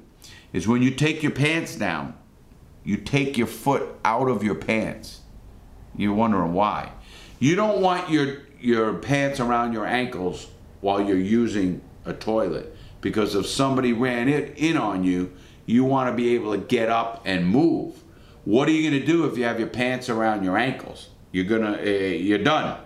is 0.52 0.68
when 0.68 0.80
you 0.80 0.92
take 0.92 1.23
your 1.23 1.33
pants 1.33 1.75
down, 1.75 2.14
you 2.85 2.97
take 2.97 3.37
your 3.37 3.49
foot 3.49 3.83
out 4.04 4.28
of 4.28 4.44
your 4.44 4.54
pants. 4.54 5.23
You're 5.96 6.14
wondering 6.14 6.52
why. 6.52 6.92
You 7.38 7.56
don't 7.56 7.80
want 7.80 8.10
your 8.10 8.38
your 8.60 8.94
pants 8.94 9.40
around 9.40 9.72
your 9.72 9.86
ankles 9.86 10.48
while 10.80 11.00
you're 11.00 11.18
using 11.18 11.82
a 12.04 12.12
toilet 12.12 12.74
because 13.00 13.34
if 13.34 13.46
somebody 13.46 13.92
ran 13.92 14.28
it 14.28 14.54
in 14.56 14.76
on 14.76 15.04
you, 15.04 15.32
you 15.66 15.84
want 15.84 16.10
to 16.10 16.16
be 16.16 16.34
able 16.34 16.52
to 16.52 16.58
get 16.58 16.88
up 16.88 17.22
and 17.24 17.46
move. 17.46 18.02
What 18.44 18.68
are 18.68 18.72
you 18.72 18.88
going 18.88 19.00
to 19.00 19.06
do 19.06 19.26
if 19.26 19.36
you 19.36 19.44
have 19.44 19.58
your 19.58 19.68
pants 19.68 20.08
around 20.08 20.44
your 20.44 20.56
ankles? 20.56 21.08
You're 21.32 21.44
gonna 21.44 21.78
uh, 21.78 21.82
you're 21.82 22.38
done. 22.38 22.80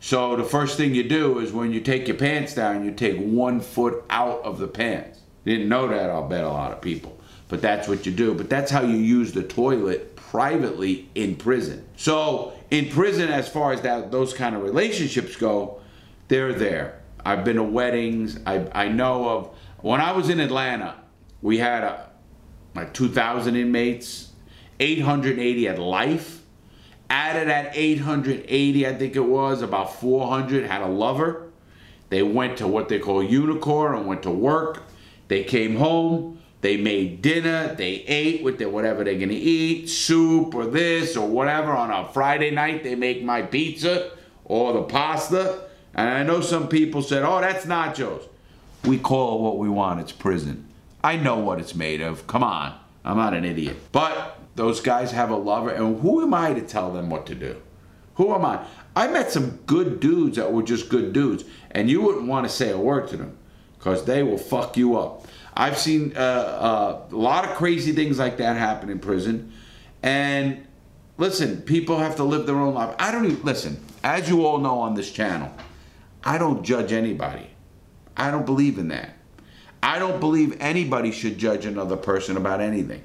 So 0.00 0.36
the 0.36 0.44
first 0.44 0.76
thing 0.76 0.94
you 0.94 1.08
do 1.08 1.38
is 1.38 1.52
when 1.52 1.72
you 1.72 1.80
take 1.80 2.08
your 2.08 2.16
pants 2.16 2.54
down, 2.54 2.84
you 2.84 2.90
take 2.90 3.16
one 3.16 3.60
foot 3.60 4.04
out 4.10 4.42
of 4.42 4.58
the 4.58 4.68
pants. 4.68 5.20
Didn't 5.44 5.68
know 5.68 5.86
that, 5.88 6.10
I'll 6.10 6.26
bet 6.26 6.44
a 6.44 6.48
lot 6.48 6.72
of 6.72 6.80
people. 6.80 7.18
But 7.48 7.62
that's 7.62 7.86
what 7.86 8.04
you 8.04 8.12
do. 8.12 8.34
But 8.34 8.50
that's 8.50 8.70
how 8.70 8.82
you 8.82 8.96
use 8.96 9.32
the 9.32 9.44
toilet 9.44 10.15
privately 10.30 11.08
in 11.14 11.36
prison. 11.36 11.86
So 11.96 12.52
in 12.70 12.88
prison, 12.88 13.28
as 13.30 13.48
far 13.48 13.72
as 13.72 13.82
that 13.82 14.10
those 14.10 14.34
kind 14.34 14.56
of 14.56 14.62
relationships 14.62 15.36
go, 15.36 15.80
they're 16.28 16.52
there. 16.52 17.00
I've 17.24 17.44
been 17.44 17.56
to 17.56 17.62
weddings. 17.62 18.38
I, 18.46 18.66
I 18.72 18.88
know 18.88 19.28
of 19.28 19.58
when 19.80 20.00
I 20.00 20.12
was 20.12 20.28
in 20.28 20.40
Atlanta, 20.40 20.96
we 21.42 21.58
had 21.58 21.84
a, 21.84 22.08
like 22.74 22.92
2,000 22.92 23.56
inmates, 23.56 24.32
880 24.80 25.68
at 25.68 25.78
life. 25.78 26.42
Added 27.08 27.48
at 27.48 27.76
880, 27.76 28.86
I 28.86 28.94
think 28.94 29.14
it 29.14 29.20
was, 29.20 29.62
about 29.62 29.94
400 30.00 30.64
had 30.64 30.82
a 30.82 30.88
lover. 30.88 31.50
They 32.08 32.24
went 32.24 32.58
to 32.58 32.66
what 32.66 32.88
they 32.88 32.98
call 32.98 33.22
UNICOR 33.24 33.96
and 33.96 34.06
went 34.06 34.24
to 34.24 34.30
work. 34.30 34.82
They 35.28 35.44
came 35.44 35.76
home. 35.76 36.35
They 36.60 36.76
made 36.76 37.22
dinner. 37.22 37.74
They 37.74 38.04
ate 38.06 38.42
with 38.42 38.58
their 38.58 38.68
whatever 38.68 39.04
they're 39.04 39.18
gonna 39.18 39.32
eat, 39.32 39.88
soup 39.88 40.54
or 40.54 40.66
this 40.66 41.16
or 41.16 41.28
whatever. 41.28 41.70
On 41.70 41.90
a 41.90 42.08
Friday 42.12 42.50
night, 42.50 42.82
they 42.82 42.94
make 42.94 43.22
my 43.22 43.42
pizza 43.42 44.10
or 44.44 44.72
the 44.72 44.82
pasta. 44.82 45.60
And 45.94 46.08
I 46.08 46.22
know 46.22 46.40
some 46.40 46.68
people 46.68 47.02
said, 47.02 47.22
"Oh, 47.22 47.40
that's 47.40 47.66
nachos." 47.66 48.22
We 48.84 48.98
call 48.98 49.38
it 49.38 49.42
what 49.42 49.58
we 49.58 49.68
want. 49.68 50.00
It's 50.00 50.12
prison. 50.12 50.64
I 51.02 51.16
know 51.16 51.38
what 51.38 51.60
it's 51.60 51.74
made 51.74 52.00
of. 52.00 52.26
Come 52.26 52.42
on, 52.42 52.74
I'm 53.04 53.16
not 53.16 53.34
an 53.34 53.44
idiot. 53.44 53.76
But 53.92 54.38
those 54.56 54.80
guys 54.80 55.12
have 55.12 55.30
a 55.30 55.36
lover, 55.36 55.70
and 55.70 56.00
who 56.00 56.22
am 56.22 56.34
I 56.34 56.52
to 56.54 56.62
tell 56.62 56.92
them 56.92 57.10
what 57.10 57.26
to 57.26 57.34
do? 57.34 57.56
Who 58.14 58.34
am 58.34 58.44
I? 58.44 58.60
I 58.94 59.08
met 59.08 59.30
some 59.30 59.58
good 59.66 60.00
dudes 60.00 60.36
that 60.36 60.52
were 60.52 60.62
just 60.62 60.88
good 60.88 61.12
dudes, 61.12 61.44
and 61.70 61.90
you 61.90 62.00
wouldn't 62.00 62.26
want 62.26 62.46
to 62.46 62.52
say 62.52 62.70
a 62.70 62.78
word 62.78 63.08
to 63.08 63.16
them 63.16 63.36
because 63.78 64.04
they 64.04 64.22
will 64.22 64.38
fuck 64.38 64.76
you 64.76 64.96
up. 64.96 65.26
I've 65.54 65.78
seen 65.78 66.12
uh, 66.16 66.20
uh, 66.20 67.02
a 67.10 67.16
lot 67.16 67.44
of 67.44 67.56
crazy 67.56 67.92
things 67.92 68.18
like 68.18 68.36
that 68.38 68.56
happen 68.56 68.90
in 68.90 68.98
prison, 68.98 69.52
and 70.02 70.66
listen, 71.18 71.62
people 71.62 71.98
have 71.98 72.16
to 72.16 72.24
live 72.24 72.46
their 72.46 72.56
own 72.56 72.74
life. 72.74 72.94
I 72.98 73.10
don't 73.10 73.24
even 73.24 73.42
listen. 73.42 73.82
As 74.04 74.28
you 74.28 74.46
all 74.46 74.58
know 74.58 74.80
on 74.80 74.94
this 74.94 75.10
channel, 75.10 75.52
I 76.24 76.38
don't 76.38 76.62
judge 76.62 76.92
anybody. 76.92 77.50
I 78.16 78.30
don't 78.30 78.46
believe 78.46 78.78
in 78.78 78.88
that. 78.88 79.16
I 79.82 79.98
don't 79.98 80.20
believe 80.20 80.56
anybody 80.60 81.12
should 81.12 81.38
judge 81.38 81.64
another 81.64 81.96
person 81.96 82.36
about 82.36 82.60
anything. 82.60 83.02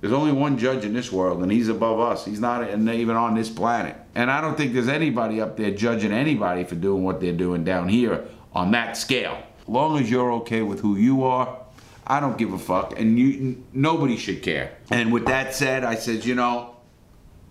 There's 0.00 0.12
only 0.12 0.32
one 0.32 0.58
judge 0.58 0.84
in 0.84 0.92
this 0.92 1.10
world, 1.10 1.42
and 1.42 1.50
he's 1.50 1.68
above 1.68 1.98
us. 1.98 2.24
He's 2.24 2.40
not 2.40 2.68
even 2.68 3.16
on 3.16 3.34
this 3.34 3.48
planet. 3.48 3.96
And 4.14 4.30
I 4.30 4.40
don't 4.40 4.56
think 4.56 4.72
there's 4.72 4.88
anybody 4.88 5.40
up 5.40 5.56
there 5.56 5.72
judging 5.72 6.12
anybody 6.12 6.62
for 6.64 6.76
doing 6.76 7.02
what 7.02 7.20
they're 7.20 7.32
doing 7.32 7.64
down 7.64 7.88
here 7.88 8.24
on 8.52 8.70
that 8.72 8.96
scale. 8.96 9.42
Long 9.68 9.98
as 9.98 10.10
you're 10.10 10.32
okay 10.32 10.62
with 10.62 10.80
who 10.80 10.96
you 10.96 11.22
are, 11.24 11.58
I 12.06 12.20
don't 12.20 12.38
give 12.38 12.54
a 12.54 12.58
fuck, 12.58 12.98
and 12.98 13.18
you 13.18 13.62
nobody 13.74 14.16
should 14.16 14.42
care. 14.42 14.78
And 14.90 15.12
with 15.12 15.26
that 15.26 15.54
said, 15.54 15.84
I 15.84 15.94
said, 15.94 16.24
you 16.24 16.34
know, 16.34 16.76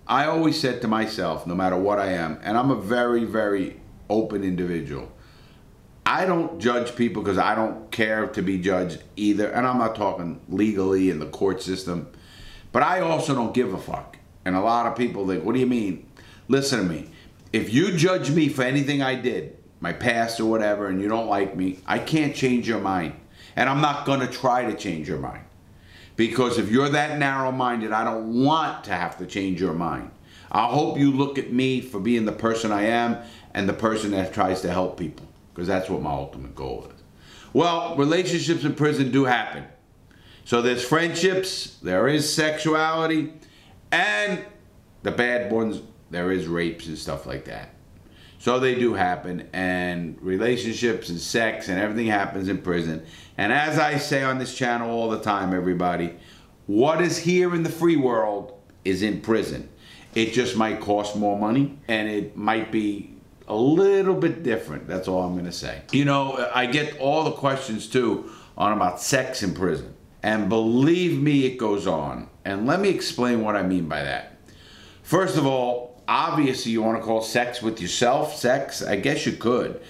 I 0.07 0.25
always 0.25 0.59
said 0.59 0.81
to 0.81 0.87
myself, 0.87 1.45
no 1.45 1.53
matter 1.53 1.77
what 1.77 1.99
I 1.99 2.13
am, 2.13 2.39
and 2.41 2.57
I'm 2.57 2.71
a 2.71 2.75
very, 2.75 3.23
very 3.23 3.79
open 4.09 4.43
individual. 4.43 5.11
I 6.07 6.25
don't 6.25 6.59
judge 6.59 6.95
people 6.95 7.21
because 7.21 7.37
I 7.37 7.53
don't 7.53 7.91
care 7.91 8.27
to 8.27 8.41
be 8.41 8.57
judged 8.57 9.03
either, 9.15 9.51
and 9.51 9.67
I'm 9.67 9.77
not 9.77 9.95
talking 9.95 10.41
legally 10.49 11.11
in 11.11 11.19
the 11.19 11.27
court 11.27 11.61
system. 11.61 12.07
But 12.71 12.81
I 12.81 13.01
also 13.01 13.35
don't 13.35 13.53
give 13.53 13.73
a 13.73 13.77
fuck. 13.77 14.17
And 14.43 14.55
a 14.55 14.61
lot 14.61 14.87
of 14.87 14.97
people 14.97 15.27
think, 15.27 15.43
what 15.43 15.53
do 15.53 15.59
you 15.59 15.67
mean? 15.67 16.09
Listen 16.47 16.79
to 16.79 16.85
me. 16.85 17.09
If 17.53 17.73
you 17.73 17.95
judge 17.95 18.31
me 18.31 18.49
for 18.49 18.63
anything 18.63 19.01
I 19.01 19.15
did, 19.15 19.57
my 19.79 19.93
past 19.93 20.39
or 20.39 20.45
whatever, 20.45 20.87
and 20.87 21.01
you 21.01 21.07
don't 21.07 21.27
like 21.27 21.55
me, 21.55 21.79
I 21.85 21.99
can't 21.99 22.35
change 22.35 22.67
your 22.67 22.79
mind. 22.79 23.13
And 23.55 23.69
I'm 23.69 23.81
not 23.81 24.05
going 24.05 24.19
to 24.19 24.27
try 24.27 24.65
to 24.65 24.75
change 24.75 25.07
your 25.07 25.19
mind. 25.19 25.43
Because 26.15 26.57
if 26.57 26.69
you're 26.69 26.89
that 26.89 27.19
narrow 27.19 27.51
minded, 27.51 27.91
I 27.91 28.03
don't 28.03 28.43
want 28.43 28.83
to 28.85 28.91
have 28.91 29.17
to 29.19 29.25
change 29.25 29.61
your 29.61 29.73
mind. 29.73 30.11
I 30.51 30.65
hope 30.67 30.97
you 30.97 31.11
look 31.11 31.37
at 31.37 31.51
me 31.51 31.81
for 31.81 31.99
being 31.99 32.25
the 32.25 32.31
person 32.31 32.71
I 32.71 32.83
am 32.83 33.17
and 33.53 33.67
the 33.67 33.73
person 33.73 34.11
that 34.11 34.33
tries 34.33 34.61
to 34.61 34.71
help 34.71 34.97
people. 34.97 35.27
Because 35.53 35.67
that's 35.67 35.89
what 35.89 36.01
my 36.01 36.11
ultimate 36.11 36.55
goal 36.55 36.89
is. 36.93 37.01
Well, 37.53 37.95
relationships 37.95 38.63
in 38.63 38.75
prison 38.75 39.11
do 39.11 39.25
happen. 39.25 39.65
So 40.45 40.61
there's 40.61 40.83
friendships, 40.83 41.77
there 41.81 42.07
is 42.07 42.31
sexuality, 42.31 43.33
and 43.91 44.45
the 45.03 45.11
bad 45.11 45.51
ones 45.51 45.81
there 46.09 46.31
is 46.31 46.47
rapes 46.47 46.87
and 46.87 46.97
stuff 46.97 47.25
like 47.25 47.45
that. 47.45 47.69
So 48.39 48.59
they 48.59 48.75
do 48.75 48.93
happen, 48.93 49.49
and 49.51 50.17
relationships 50.21 51.09
and 51.09 51.19
sex 51.19 51.69
and 51.69 51.79
everything 51.79 52.07
happens 52.07 52.47
in 52.47 52.59
prison. 52.59 53.05
And 53.37 53.51
as 53.51 53.79
I 53.79 53.97
say 53.97 54.23
on 54.23 54.37
this 54.37 54.55
channel 54.55 54.91
all 54.91 55.09
the 55.09 55.19
time, 55.19 55.53
everybody, 55.53 56.13
what 56.67 57.01
is 57.01 57.17
here 57.17 57.55
in 57.55 57.63
the 57.63 57.69
free 57.69 57.95
world 57.95 58.53
is 58.85 59.01
in 59.01 59.21
prison. 59.21 59.69
It 60.13 60.33
just 60.33 60.55
might 60.55 60.79
cost 60.81 61.15
more 61.15 61.37
money, 61.37 61.77
and 61.87 62.07
it 62.07 62.37
might 62.37 62.71
be 62.71 63.13
a 63.47 63.55
little 63.55 64.15
bit 64.15 64.43
different. 64.43 64.87
That's 64.87 65.07
all 65.07 65.23
I'm 65.23 65.33
going 65.33 65.45
to 65.45 65.51
say. 65.51 65.81
You 65.91 66.05
know, 66.05 66.49
I 66.53 66.65
get 66.65 66.99
all 66.99 67.23
the 67.23 67.31
questions 67.31 67.87
too 67.87 68.31
on 68.57 68.73
about 68.73 69.01
sex 69.01 69.43
in 69.43 69.53
prison. 69.53 69.93
And 70.23 70.49
believe 70.49 71.21
me, 71.21 71.45
it 71.45 71.57
goes 71.57 71.87
on. 71.87 72.29
And 72.43 72.65
let 72.65 72.79
me 72.79 72.89
explain 72.89 73.41
what 73.43 73.55
I 73.55 73.63
mean 73.63 73.87
by 73.87 74.03
that. 74.03 74.37
First 75.03 75.37
of 75.37 75.45
all, 75.45 75.96
obviously, 76.07 76.71
you 76.71 76.81
want 76.81 76.97
to 76.99 77.03
call 77.03 77.21
sex 77.21 77.61
with 77.61 77.81
yourself 77.81 78.35
sex. 78.35 78.81
I 78.83 78.95
guess 78.97 79.25
you 79.25 79.33
could. 79.33 79.81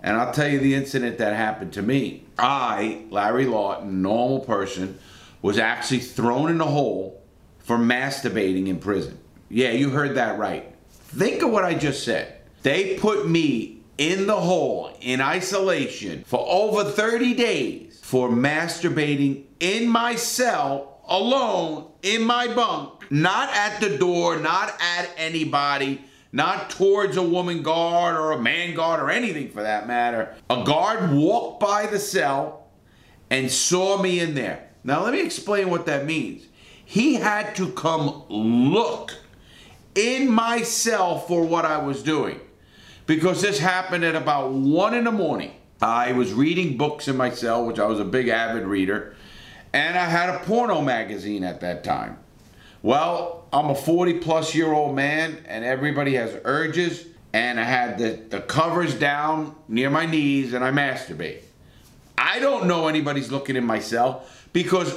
And 0.00 0.16
I'll 0.16 0.32
tell 0.32 0.48
you 0.48 0.60
the 0.60 0.74
incident 0.74 1.18
that 1.18 1.34
happened 1.34 1.72
to 1.74 1.82
me. 1.82 2.24
I, 2.38 3.02
Larry 3.10 3.46
Lawton, 3.46 4.00
normal 4.00 4.40
person, 4.40 4.98
was 5.42 5.58
actually 5.58 6.00
thrown 6.00 6.50
in 6.50 6.60
a 6.60 6.66
hole 6.66 7.22
for 7.58 7.76
masturbating 7.76 8.68
in 8.68 8.78
prison. 8.78 9.18
Yeah, 9.48 9.70
you 9.70 9.90
heard 9.90 10.14
that 10.16 10.38
right. 10.38 10.74
Think 10.90 11.42
of 11.42 11.50
what 11.50 11.64
I 11.64 11.74
just 11.74 12.04
said. 12.04 12.40
They 12.62 12.98
put 12.98 13.28
me 13.28 13.80
in 13.98 14.26
the 14.26 14.36
hole 14.36 14.96
in 15.00 15.20
isolation 15.20 16.22
for 16.24 16.44
over 16.48 16.84
30 16.84 17.34
days 17.34 18.00
for 18.02 18.28
masturbating 18.28 19.44
in 19.60 19.88
my 19.88 20.14
cell 20.14 21.00
alone 21.08 21.90
in 22.02 22.22
my 22.22 22.52
bunk, 22.54 22.97
not 23.10 23.50
at 23.54 23.80
the 23.80 23.98
door, 23.98 24.38
not 24.38 24.74
at 24.80 25.10
anybody, 25.16 26.02
not 26.32 26.70
towards 26.70 27.16
a 27.16 27.22
woman 27.22 27.62
guard 27.62 28.16
or 28.16 28.32
a 28.32 28.40
man 28.40 28.74
guard 28.74 29.00
or 29.00 29.10
anything 29.10 29.50
for 29.50 29.62
that 29.62 29.86
matter. 29.86 30.34
A 30.50 30.64
guard 30.64 31.12
walked 31.12 31.60
by 31.60 31.86
the 31.86 31.98
cell 31.98 32.68
and 33.30 33.50
saw 33.50 34.00
me 34.00 34.20
in 34.20 34.34
there. 34.34 34.68
Now, 34.84 35.04
let 35.04 35.12
me 35.12 35.20
explain 35.20 35.70
what 35.70 35.86
that 35.86 36.06
means. 36.06 36.46
He 36.84 37.14
had 37.14 37.54
to 37.56 37.70
come 37.72 38.24
look 38.28 39.14
in 39.94 40.30
my 40.30 40.62
cell 40.62 41.18
for 41.18 41.44
what 41.44 41.64
I 41.64 41.78
was 41.78 42.02
doing 42.02 42.40
because 43.06 43.42
this 43.42 43.58
happened 43.58 44.04
at 44.04 44.14
about 44.14 44.52
one 44.52 44.94
in 44.94 45.04
the 45.04 45.12
morning. 45.12 45.52
I 45.80 46.12
was 46.12 46.32
reading 46.32 46.76
books 46.76 47.08
in 47.08 47.16
my 47.16 47.30
cell, 47.30 47.64
which 47.64 47.78
I 47.78 47.86
was 47.86 48.00
a 48.00 48.04
big 48.04 48.28
avid 48.28 48.64
reader, 48.64 49.14
and 49.72 49.98
I 49.98 50.06
had 50.06 50.28
a 50.28 50.38
porno 50.40 50.80
magazine 50.80 51.44
at 51.44 51.60
that 51.60 51.84
time. 51.84 52.18
Well, 52.82 53.46
I'm 53.52 53.70
a 53.70 53.74
40 53.74 54.20
plus 54.20 54.54
year 54.54 54.72
old 54.72 54.94
man, 54.94 55.44
and 55.46 55.64
everybody 55.64 56.14
has 56.14 56.36
urges, 56.44 57.06
and 57.32 57.58
I 57.58 57.64
had 57.64 57.98
the, 57.98 58.10
the 58.28 58.40
covers 58.40 58.94
down 58.94 59.54
near 59.66 59.90
my 59.90 60.06
knees, 60.06 60.52
and 60.52 60.64
I 60.64 60.70
masturbate. 60.70 61.42
I 62.16 62.38
don't 62.38 62.66
know 62.66 62.88
anybody's 62.88 63.32
looking 63.32 63.56
in 63.56 63.64
my 63.64 63.78
cell 63.80 64.24
because 64.52 64.96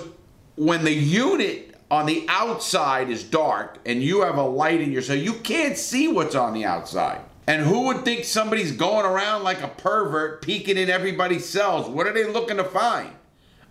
when 0.56 0.84
the 0.84 0.94
unit 0.94 1.76
on 1.90 2.06
the 2.06 2.26
outside 2.30 3.10
is 3.10 3.24
dark 3.24 3.78
and 3.86 4.02
you 4.02 4.22
have 4.22 4.38
a 4.38 4.44
light 4.44 4.82
in 4.82 4.92
your 4.92 5.02
cell, 5.02 5.16
you 5.16 5.34
can't 5.34 5.78
see 5.78 6.08
what's 6.08 6.36
on 6.36 6.54
the 6.54 6.66
outside. 6.66 7.22
And 7.48 7.64
who 7.64 7.88
would 7.88 8.06
think 8.06 8.26
somebody's 8.26 8.72
going 8.72 9.06
around 9.06 9.44
like 9.44 9.62
a 9.62 9.68
pervert 9.68 10.42
peeking 10.42 10.78
in 10.78 10.90
everybody's 10.90 11.48
cells? 11.48 11.88
What 11.90 12.08
are 12.08 12.14
they 12.14 12.26
looking 12.26 12.58
to 12.58 12.64
find? 12.64 13.12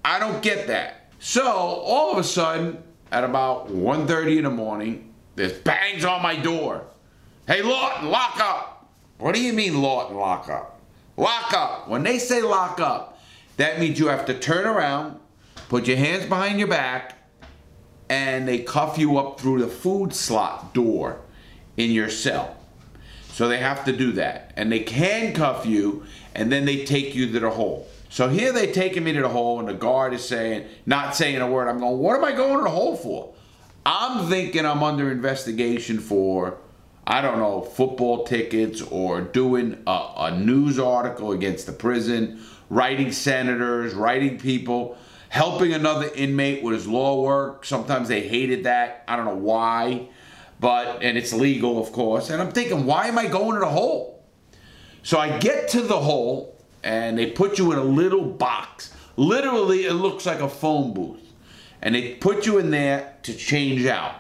I 0.05 0.19
don't 0.19 0.43
get 0.43 0.67
that. 0.67 1.13
So 1.19 1.47
all 1.47 2.13
of 2.13 2.19
a 2.19 2.25
sudden, 2.25 2.83
at 3.13 3.25
about 3.25 3.69
1.30 3.69 4.39
in 4.39 4.45
the 4.45 4.51
morning, 4.51 5.13
there's 5.37 5.53
bangs 5.53 6.05
on 6.05 6.23
my 6.23 6.37
door. 6.37 6.85
Hey 7.47 7.63
Lawton, 7.63 8.09
lock 8.11 8.39
up. 8.41 8.89
What 9.19 9.35
do 9.35 9.41
you 9.41 9.53
mean 9.53 9.83
Lawton, 9.83 10.17
lock 10.17 10.49
up? 10.49 10.81
Lock 11.17 11.53
up. 11.53 11.89
When 11.89 12.03
they 12.03 12.19
say 12.19 12.43
lock 12.43 12.81
up, 12.81 13.19
that 13.57 13.81
means 13.81 13.99
you 13.99 14.09
have 14.09 14.27
to 14.27 14.39
turn 14.39 14.67
around, 14.67 15.19
put 15.69 15.87
your 15.87 15.97
hands 15.97 16.27
behind 16.27 16.59
your 16.59 16.69
back, 16.69 17.19
and 18.09 18.47
they 18.47 18.59
cuff 18.59 18.99
you 18.99 19.19
up 19.19 19.41
through 19.41 19.61
the 19.61 19.69
food 19.69 20.15
slot 20.15 20.73
door 20.75 21.21
in 21.77 21.91
your 21.91 22.11
cell. 22.11 22.57
So 23.33 23.49
they 23.49 23.59
have 23.59 23.85
to 23.85 23.97
do 23.97 24.13
that. 24.13 24.53
And 24.57 24.71
they 24.71 24.83
handcuff 24.85 25.65
you 25.65 26.05
and 26.35 26.51
then 26.51 26.65
they 26.65 26.85
take 26.85 27.15
you 27.15 27.31
to 27.33 27.41
the 27.41 27.51
hole. 27.51 27.89
So 28.11 28.29
here 28.29 28.53
they 28.53 28.71
taking 28.71 29.05
me 29.05 29.13
to 29.13 29.23
the 29.23 29.29
hole 29.29 29.59
and 29.61 29.69
the 29.69 29.75
guard 29.75 30.13
is 30.13 30.27
saying, 30.27 30.67
not 30.85 31.15
saying 31.15 31.41
a 31.41 31.47
word. 31.47 31.69
I'm 31.69 31.79
going, 31.79 31.99
what 31.99 32.17
am 32.17 32.25
I 32.25 32.33
going 32.33 32.59
to 32.59 32.65
the 32.65 32.71
hole 32.71 32.97
for? 32.97 33.33
I'm 33.87 34.29
thinking 34.29 34.67
I'm 34.67 34.83
under 34.83 35.11
investigation 35.11 35.99
for, 35.99 36.59
I 37.07 37.23
don't 37.23 37.39
know, 37.39 37.63
football 37.63 38.25
tickets 38.25 38.83
or 38.83 39.23
doing 39.23 39.83
a, 39.87 40.13
a 40.17 40.39
news 40.39 40.79
article 40.79 41.33
against 41.33 41.65
the 41.65 41.73
prison, 41.73 42.43
writing 42.69 43.13
senators, 43.13 43.95
writing 43.95 44.39
people, 44.39 44.99
helping 45.31 45.73
another 45.73 46.11
inmate 46.15 46.63
with 46.63 46.75
his 46.75 46.87
law 46.87 47.23
work. 47.23 47.65
Sometimes 47.65 48.09
they 48.09 48.29
hated 48.29 48.65
that. 48.65 49.05
I 49.09 49.17
don't 49.17 49.25
know 49.25 49.37
why 49.37 50.09
but 50.61 51.03
and 51.03 51.17
it's 51.17 51.33
legal, 51.33 51.81
of 51.81 51.91
course. 51.91 52.31
And 52.31 52.41
I'm 52.41 52.53
thinking, 52.53 52.85
why 52.85 53.07
am 53.07 53.19
I 53.19 53.27
going 53.27 53.55
to 53.55 53.61
the 53.61 53.67
hole? 53.67 54.23
So 55.03 55.19
I 55.19 55.39
get 55.39 55.69
to 55.71 55.81
the 55.81 55.99
hole, 55.99 56.60
and 56.83 57.19
they 57.19 57.31
put 57.31 57.59
you 57.59 57.73
in 57.73 57.79
a 57.79 57.85
little 57.85 58.25
box. 58.25 58.93
Literally, 59.17 59.85
it 59.85 59.95
looks 59.95 60.27
like 60.27 60.41
a 60.41 60.49
phone 60.49 60.95
booth, 60.95 61.21
and 61.83 61.95
they 61.95 62.15
put 62.15 62.47
you 62.47 62.59
in 62.59 62.71
there 62.71 63.17
to 63.23 63.35
change 63.35 63.87
out 63.87 64.15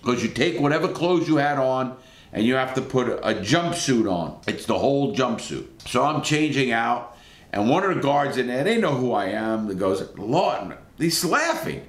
because 0.00 0.22
you 0.22 0.28
take 0.28 0.60
whatever 0.60 0.88
clothes 0.88 1.28
you 1.28 1.36
had 1.36 1.58
on 1.58 1.96
and 2.32 2.44
you 2.44 2.54
have 2.54 2.74
to 2.74 2.82
put 2.82 3.08
a, 3.08 3.34
jumpsuit 3.34 4.10
on. 4.10 4.40
It's 4.46 4.66
the 4.66 4.78
whole 4.78 5.14
jumpsuit. 5.14 5.66
So 5.86 6.04
I'm 6.04 6.22
changing 6.22 6.72
out, 6.72 7.16
and 7.52 7.70
one 7.70 7.84
of 7.84 7.94
the 7.94 8.02
guards 8.02 8.36
in 8.36 8.48
there, 8.48 8.64
they 8.64 8.78
know 8.78 8.94
who 8.94 9.12
I 9.12 9.26
am. 9.26 9.66
That 9.68 9.78
goes, 9.78 10.06
Lawton, 10.16 10.74
he's 10.98 11.24
laughing. 11.24 11.86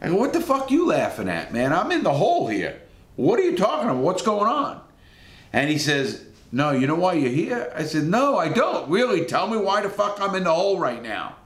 I 0.00 0.08
go, 0.08 0.16
what 0.16 0.32
the 0.32 0.40
fuck 0.40 0.70
you 0.70 0.86
laughing 0.86 1.28
at, 1.28 1.52
man? 1.52 1.72
I'm 1.72 1.90
in 1.92 2.02
the 2.02 2.12
hole 2.12 2.46
here. 2.46 2.80
What 3.16 3.38
are 3.38 3.42
you 3.42 3.56
talking 3.56 3.90
about? 3.90 4.02
What's 4.02 4.22
going 4.22 4.46
on? 4.46 4.80
And 5.52 5.68
he 5.68 5.78
says, 5.78 6.24
No, 6.52 6.72
you 6.72 6.86
know 6.86 6.96
why 6.96 7.14
you're 7.14 7.30
here? 7.30 7.72
I 7.74 7.84
said, 7.84 8.04
No, 8.04 8.36
I 8.36 8.48
don't. 8.48 8.90
Really, 8.90 9.24
tell 9.24 9.48
me 9.48 9.56
why 9.56 9.82
the 9.82 9.88
fuck 9.88 10.20
I'm 10.20 10.34
in 10.34 10.44
the 10.44 10.54
hole 10.54 10.78
right 10.78 11.02
now. 11.02 11.36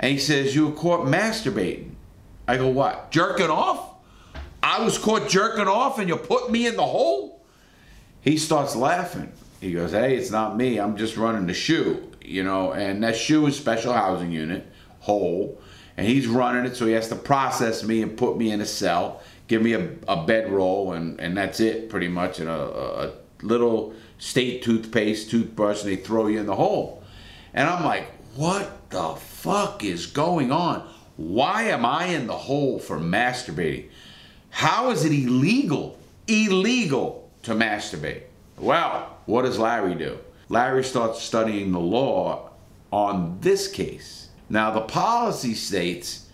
And 0.00 0.12
he 0.12 0.18
says, 0.18 0.54
You 0.54 0.68
were 0.68 0.74
caught 0.74 1.06
masturbating. 1.06 1.92
I 2.48 2.56
go, 2.56 2.68
What? 2.68 3.10
Jerking 3.10 3.50
off? 3.50 3.94
I 4.62 4.82
was 4.82 4.98
caught 4.98 5.28
jerking 5.28 5.68
off 5.68 5.98
and 5.98 6.08
you 6.08 6.16
put 6.16 6.50
me 6.50 6.66
in 6.66 6.76
the 6.76 6.86
hole? 6.86 7.44
He 8.20 8.36
starts 8.36 8.74
laughing. 8.74 9.32
He 9.60 9.72
goes, 9.72 9.92
Hey, 9.92 10.16
it's 10.16 10.30
not 10.30 10.56
me. 10.56 10.78
I'm 10.78 10.96
just 10.96 11.16
running 11.16 11.46
the 11.46 11.54
SHU, 11.54 12.10
you 12.20 12.42
know, 12.42 12.72
and 12.72 13.02
that 13.04 13.16
SHU 13.16 13.46
is 13.46 13.56
special 13.56 13.92
housing 13.92 14.32
unit, 14.32 14.66
hole. 15.00 15.60
And 15.96 16.06
he's 16.06 16.26
running 16.26 16.66
it, 16.66 16.76
so 16.76 16.84
he 16.84 16.92
has 16.92 17.08
to 17.08 17.16
process 17.16 17.82
me 17.82 18.02
and 18.02 18.18
put 18.18 18.36
me 18.36 18.50
in 18.50 18.60
a 18.60 18.66
cell 18.66 19.22
give 19.48 19.62
me 19.62 19.74
a, 19.74 19.90
a 20.08 20.24
bedroll 20.24 20.92
and, 20.92 21.20
and 21.20 21.36
that's 21.36 21.60
it 21.60 21.88
pretty 21.88 22.08
much 22.08 22.40
and 22.40 22.48
a, 22.48 22.52
a 22.52 23.12
little 23.42 23.94
state 24.18 24.62
toothpaste 24.62 25.30
toothbrush 25.30 25.82
and 25.82 25.90
they 25.90 25.96
throw 25.96 26.26
you 26.26 26.38
in 26.38 26.46
the 26.46 26.54
hole 26.54 27.02
and 27.54 27.68
i'm 27.68 27.84
like 27.84 28.10
what 28.34 28.90
the 28.90 29.14
fuck 29.16 29.84
is 29.84 30.06
going 30.06 30.50
on 30.50 30.88
why 31.16 31.62
am 31.64 31.84
i 31.84 32.06
in 32.06 32.26
the 32.26 32.32
hole 32.32 32.78
for 32.78 32.98
masturbating 32.98 33.88
how 34.50 34.90
is 34.90 35.04
it 35.04 35.12
illegal 35.12 35.98
illegal 36.26 37.30
to 37.42 37.52
masturbate 37.52 38.22
well 38.58 39.18
what 39.26 39.42
does 39.42 39.58
larry 39.58 39.94
do 39.94 40.18
larry 40.48 40.82
starts 40.82 41.22
studying 41.22 41.72
the 41.72 41.78
law 41.78 42.50
on 42.90 43.38
this 43.40 43.68
case 43.68 44.28
now 44.48 44.70
the 44.70 44.80
policy 44.80 45.54
states 45.54 46.28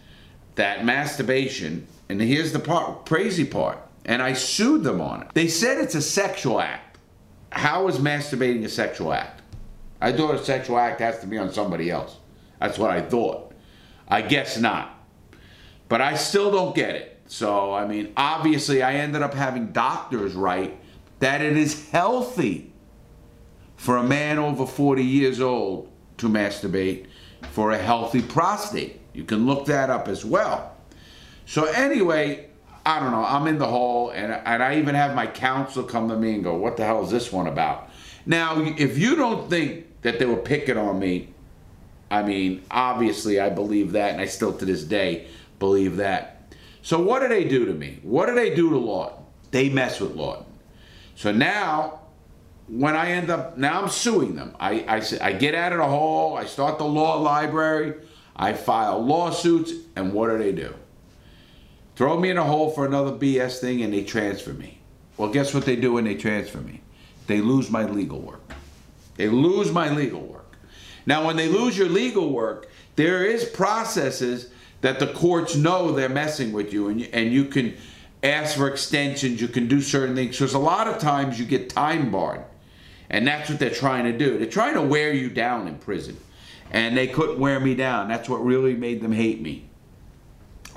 that 0.54 0.84
masturbation 0.84 1.86
and 2.12 2.20
here's 2.20 2.52
the 2.52 2.58
part, 2.58 3.06
crazy 3.06 3.44
part. 3.44 3.78
And 4.04 4.20
I 4.20 4.34
sued 4.34 4.84
them 4.84 5.00
on 5.00 5.22
it. 5.22 5.28
They 5.32 5.48
said 5.48 5.78
it's 5.78 5.94
a 5.94 6.02
sexual 6.02 6.60
act. 6.60 6.91
How 7.52 7.86
is 7.88 7.98
masturbating 7.98 8.64
a 8.64 8.68
sexual 8.68 9.12
act? 9.12 9.42
I 10.00 10.10
thought 10.10 10.34
a 10.34 10.44
sexual 10.44 10.78
act 10.78 11.00
has 11.00 11.20
to 11.20 11.26
be 11.26 11.36
on 11.38 11.52
somebody 11.52 11.90
else. 11.90 12.16
That's 12.58 12.78
what 12.78 12.90
I 12.90 13.02
thought. 13.02 13.52
I 14.08 14.22
guess 14.22 14.58
not. 14.58 14.98
But 15.88 16.00
I 16.00 16.14
still 16.16 16.50
don't 16.50 16.74
get 16.74 16.94
it. 16.94 17.20
So, 17.26 17.72
I 17.72 17.86
mean, 17.86 18.12
obviously, 18.16 18.82
I 18.82 18.94
ended 18.94 19.22
up 19.22 19.34
having 19.34 19.72
doctors 19.72 20.34
write 20.34 20.78
that 21.18 21.42
it 21.42 21.56
is 21.56 21.90
healthy 21.90 22.72
for 23.76 23.98
a 23.98 24.02
man 24.02 24.38
over 24.38 24.66
40 24.66 25.04
years 25.04 25.40
old 25.40 25.92
to 26.18 26.28
masturbate 26.28 27.06
for 27.50 27.72
a 27.72 27.78
healthy 27.78 28.22
prostate. 28.22 29.00
You 29.12 29.24
can 29.24 29.46
look 29.46 29.66
that 29.66 29.90
up 29.90 30.08
as 30.08 30.24
well. 30.24 30.74
So 31.44 31.64
anyway, 31.64 32.48
I 32.84 32.98
don't 32.98 33.12
know. 33.12 33.24
I'm 33.24 33.46
in 33.46 33.58
the 33.58 33.66
hole, 33.66 34.10
and 34.10 34.32
and 34.32 34.62
I 34.62 34.78
even 34.78 34.94
have 34.94 35.14
my 35.14 35.26
counsel 35.26 35.84
come 35.84 36.08
to 36.08 36.16
me 36.16 36.34
and 36.34 36.42
go, 36.42 36.54
"What 36.54 36.76
the 36.76 36.84
hell 36.84 37.04
is 37.04 37.10
this 37.10 37.32
one 37.32 37.46
about?" 37.46 37.90
Now, 38.26 38.60
if 38.60 38.98
you 38.98 39.16
don't 39.16 39.48
think 39.48 39.86
that 40.02 40.18
they 40.18 40.26
were 40.26 40.36
picking 40.36 40.76
on 40.76 40.98
me, 40.98 41.32
I 42.10 42.22
mean, 42.22 42.62
obviously 42.70 43.40
I 43.40 43.50
believe 43.50 43.92
that, 43.92 44.12
and 44.12 44.20
I 44.20 44.26
still 44.26 44.52
to 44.52 44.64
this 44.64 44.84
day 44.84 45.28
believe 45.58 45.96
that. 45.96 46.52
So 46.82 47.00
what 47.00 47.22
do 47.22 47.28
they 47.28 47.44
do 47.44 47.66
to 47.66 47.72
me? 47.72 48.00
What 48.02 48.26
do 48.26 48.34
they 48.34 48.54
do 48.54 48.70
to 48.70 48.78
Lawton? 48.78 49.24
They 49.52 49.68
mess 49.68 50.00
with 50.00 50.14
Lawton. 50.14 50.44
So 51.14 51.30
now, 51.30 52.00
when 52.68 52.96
I 52.96 53.10
end 53.10 53.30
up, 53.30 53.56
now 53.56 53.80
I'm 53.80 53.88
suing 53.88 54.34
them. 54.34 54.56
I, 54.58 54.80
I, 54.80 55.02
I 55.20 55.32
get 55.32 55.54
out 55.54 55.72
of 55.72 55.78
the 55.78 55.86
hole, 55.86 56.36
I 56.36 56.46
start 56.46 56.78
the 56.78 56.84
law 56.84 57.20
library, 57.20 57.94
I 58.34 58.54
file 58.54 59.04
lawsuits, 59.04 59.72
and 59.94 60.12
what 60.12 60.30
do 60.30 60.38
they 60.38 60.52
do? 60.52 60.74
Throw 61.94 62.18
me 62.18 62.30
in 62.30 62.38
a 62.38 62.44
hole 62.44 62.70
for 62.70 62.86
another 62.86 63.12
BS 63.12 63.58
thing 63.58 63.82
and 63.82 63.92
they 63.92 64.04
transfer 64.04 64.52
me. 64.52 64.78
Well, 65.16 65.30
guess 65.30 65.52
what 65.52 65.66
they 65.66 65.76
do 65.76 65.92
when 65.92 66.04
they 66.04 66.14
transfer 66.14 66.58
me? 66.58 66.80
They 67.26 67.40
lose 67.40 67.70
my 67.70 67.84
legal 67.84 68.18
work. 68.18 68.52
They 69.16 69.28
lose 69.28 69.70
my 69.70 69.94
legal 69.94 70.20
work. 70.20 70.56
Now, 71.04 71.26
when 71.26 71.36
they 71.36 71.48
lose 71.48 71.76
your 71.76 71.88
legal 71.88 72.30
work, 72.30 72.68
there 72.96 73.24
is 73.24 73.44
processes 73.44 74.50
that 74.80 74.98
the 74.98 75.08
courts 75.08 75.54
know 75.54 75.92
they're 75.92 76.08
messing 76.08 76.52
with 76.52 76.72
you 76.72 76.88
and 76.88 77.00
you, 77.00 77.08
and 77.12 77.32
you 77.32 77.44
can 77.44 77.76
ask 78.22 78.56
for 78.56 78.68
extensions, 78.68 79.40
you 79.40 79.48
can 79.48 79.68
do 79.68 79.80
certain 79.80 80.14
things. 80.14 80.38
Because 80.38 80.54
a 80.54 80.58
lot 80.58 80.88
of 80.88 80.98
times 80.98 81.38
you 81.38 81.44
get 81.44 81.68
time 81.68 82.10
barred. 82.10 82.44
And 83.10 83.26
that's 83.26 83.50
what 83.50 83.58
they're 83.58 83.70
trying 83.70 84.04
to 84.04 84.16
do. 84.16 84.38
They're 84.38 84.46
trying 84.46 84.74
to 84.74 84.82
wear 84.82 85.12
you 85.12 85.28
down 85.28 85.68
in 85.68 85.76
prison. 85.76 86.16
And 86.70 86.96
they 86.96 87.06
couldn't 87.06 87.38
wear 87.38 87.60
me 87.60 87.74
down. 87.74 88.08
That's 88.08 88.28
what 88.28 88.44
really 88.44 88.74
made 88.74 89.02
them 89.02 89.12
hate 89.12 89.42
me. 89.42 89.68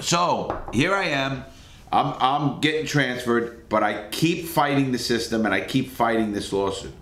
So 0.02 0.62
here 0.74 0.94
I 0.94 1.06
am. 1.06 1.46
I'm, 1.92 2.14
I'm 2.20 2.60
getting 2.62 2.86
transferred, 2.86 3.70
but 3.70 3.84
I 3.84 4.08
keep 4.10 4.46
fighting 4.48 4.92
the 4.92 4.98
system 4.98 5.46
and 5.46 5.54
I 5.54 5.62
keep 5.62 5.90
fighting 5.90 6.34
this 6.34 6.52
lawsuit. 6.52 6.94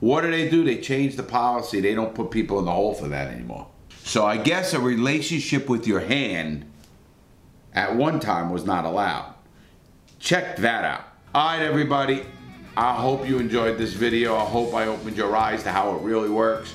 What 0.00 0.22
do 0.22 0.30
they 0.30 0.48
do? 0.48 0.64
They 0.64 0.78
change 0.78 1.16
the 1.16 1.22
policy. 1.22 1.80
They 1.80 1.94
don't 1.94 2.14
put 2.14 2.30
people 2.30 2.58
in 2.58 2.64
the 2.64 2.72
hole 2.72 2.92
for 2.92 3.08
that 3.08 3.28
anymore. 3.28 3.68
So 4.04 4.26
I 4.26 4.36
guess 4.36 4.74
a 4.74 4.80
relationship 4.80 5.68
with 5.68 5.86
your 5.86 6.00
hand 6.00 6.70
at 7.72 7.94
one 7.94 8.20
time 8.20 8.50
was 8.50 8.64
not 8.66 8.84
allowed. 8.84 9.34
Check 10.18 10.56
that 10.58 10.84
out. 10.84 11.04
All 11.34 11.46
right, 11.46 11.62
everybody. 11.62 12.22
I 12.76 12.94
hope 12.94 13.26
you 13.28 13.38
enjoyed 13.38 13.78
this 13.78 13.92
video. 13.92 14.34
I 14.36 14.44
hope 14.44 14.74
I 14.74 14.86
opened 14.86 15.16
your 15.16 15.34
eyes 15.36 15.62
to 15.62 15.70
how 15.70 15.94
it 15.94 16.02
really 16.02 16.30
works. 16.30 16.74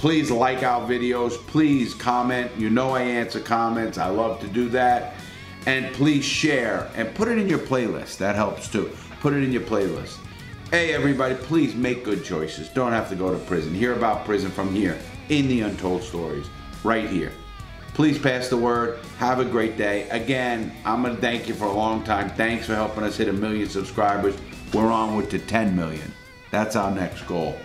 Please 0.00 0.30
like 0.30 0.62
our 0.62 0.88
videos. 0.88 1.32
Please 1.48 1.92
comment. 1.92 2.50
You 2.56 2.70
know 2.70 2.92
I 2.92 3.02
answer 3.02 3.38
comments. 3.38 3.98
I 3.98 4.08
love 4.08 4.40
to 4.40 4.48
do 4.48 4.70
that. 4.70 5.12
And 5.66 5.94
please 5.94 6.24
share 6.24 6.90
and 6.96 7.14
put 7.14 7.28
it 7.28 7.36
in 7.36 7.50
your 7.50 7.58
playlist. 7.58 8.16
That 8.16 8.34
helps 8.34 8.66
too. 8.66 8.90
Put 9.20 9.34
it 9.34 9.44
in 9.44 9.52
your 9.52 9.60
playlist. 9.60 10.16
Hey, 10.70 10.94
everybody, 10.94 11.34
please 11.34 11.74
make 11.74 12.02
good 12.02 12.24
choices. 12.24 12.70
Don't 12.70 12.92
have 12.92 13.10
to 13.10 13.14
go 13.14 13.30
to 13.30 13.38
prison. 13.44 13.74
Hear 13.74 13.92
about 13.92 14.24
prison 14.24 14.50
from 14.50 14.74
here 14.74 14.98
in 15.28 15.48
the 15.48 15.60
Untold 15.60 16.02
Stories, 16.02 16.46
right 16.82 17.06
here. 17.06 17.32
Please 17.92 18.18
pass 18.18 18.48
the 18.48 18.56
word. 18.56 19.00
Have 19.18 19.38
a 19.38 19.44
great 19.44 19.76
day. 19.76 20.08
Again, 20.08 20.72
I'm 20.86 21.02
going 21.02 21.14
to 21.14 21.20
thank 21.20 21.46
you 21.46 21.52
for 21.52 21.66
a 21.66 21.72
long 21.72 22.04
time. 22.04 22.30
Thanks 22.30 22.64
for 22.64 22.74
helping 22.74 23.04
us 23.04 23.18
hit 23.18 23.28
a 23.28 23.34
million 23.34 23.68
subscribers. 23.68 24.34
We're 24.72 24.90
on 24.90 25.14
with 25.14 25.30
to 25.32 25.38
10 25.38 25.76
million. 25.76 26.10
That's 26.50 26.74
our 26.74 26.90
next 26.90 27.26
goal. 27.26 27.58